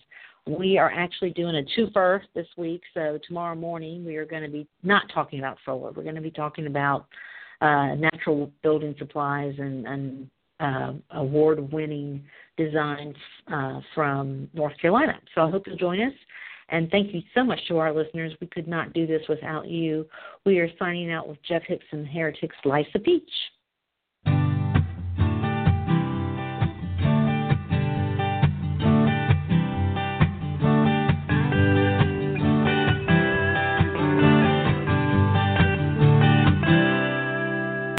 We 0.45 0.77
are 0.77 0.90
actually 0.90 1.31
doing 1.31 1.55
a 1.55 1.62
two-first 1.77 2.27
this 2.35 2.49
week, 2.57 2.83
so 2.95 3.19
tomorrow 3.29 3.55
morning 3.55 4.05
we 4.05 4.16
are 4.16 4.27
going 4.27 4.43
to 4.43 4.51
be 4.51 4.66
not 4.83 5.05
talking 5.14 5.38
about 5.38 5.59
solar. 5.64 5.93
We're 5.93 6.03
going 6.03 6.16
to 6.16 6.21
be 6.21 6.33
talking 6.33 6.66
about 6.66 7.07
uh, 7.61 7.94
natural 7.94 8.51
building 8.62 8.94
supplies 8.99 9.55
and, 9.59 9.87
and 9.87 10.31
uh, 10.61 10.92
award-winning 11.12 12.23
designs 12.57 13.16
uh, 13.53 13.81
from 13.94 14.49
North 14.53 14.77
Carolina. 14.81 15.18
So 15.35 15.42
I 15.42 15.51
hope 15.51 15.66
you'll 15.66 15.77
join 15.77 16.01
us. 16.01 16.12
And 16.68 16.88
thank 16.90 17.12
you 17.12 17.23
so 17.35 17.42
much 17.42 17.59
to 17.68 17.79
our 17.79 17.92
listeners. 17.92 18.33
We 18.40 18.46
could 18.46 18.68
not 18.68 18.92
do 18.92 19.07
this 19.07 19.23
without 19.29 19.66
you. 19.66 20.07
We 20.46 20.59
are 20.61 20.68
signing 20.79 21.11
out 21.11 21.29
with 21.29 21.38
Jeff 21.42 21.62
Hicks 21.66 21.85
and 21.90 22.07
Heretics 22.07 22.57
Life's 22.64 22.90
a 22.94 23.01
Peach. 23.01 23.31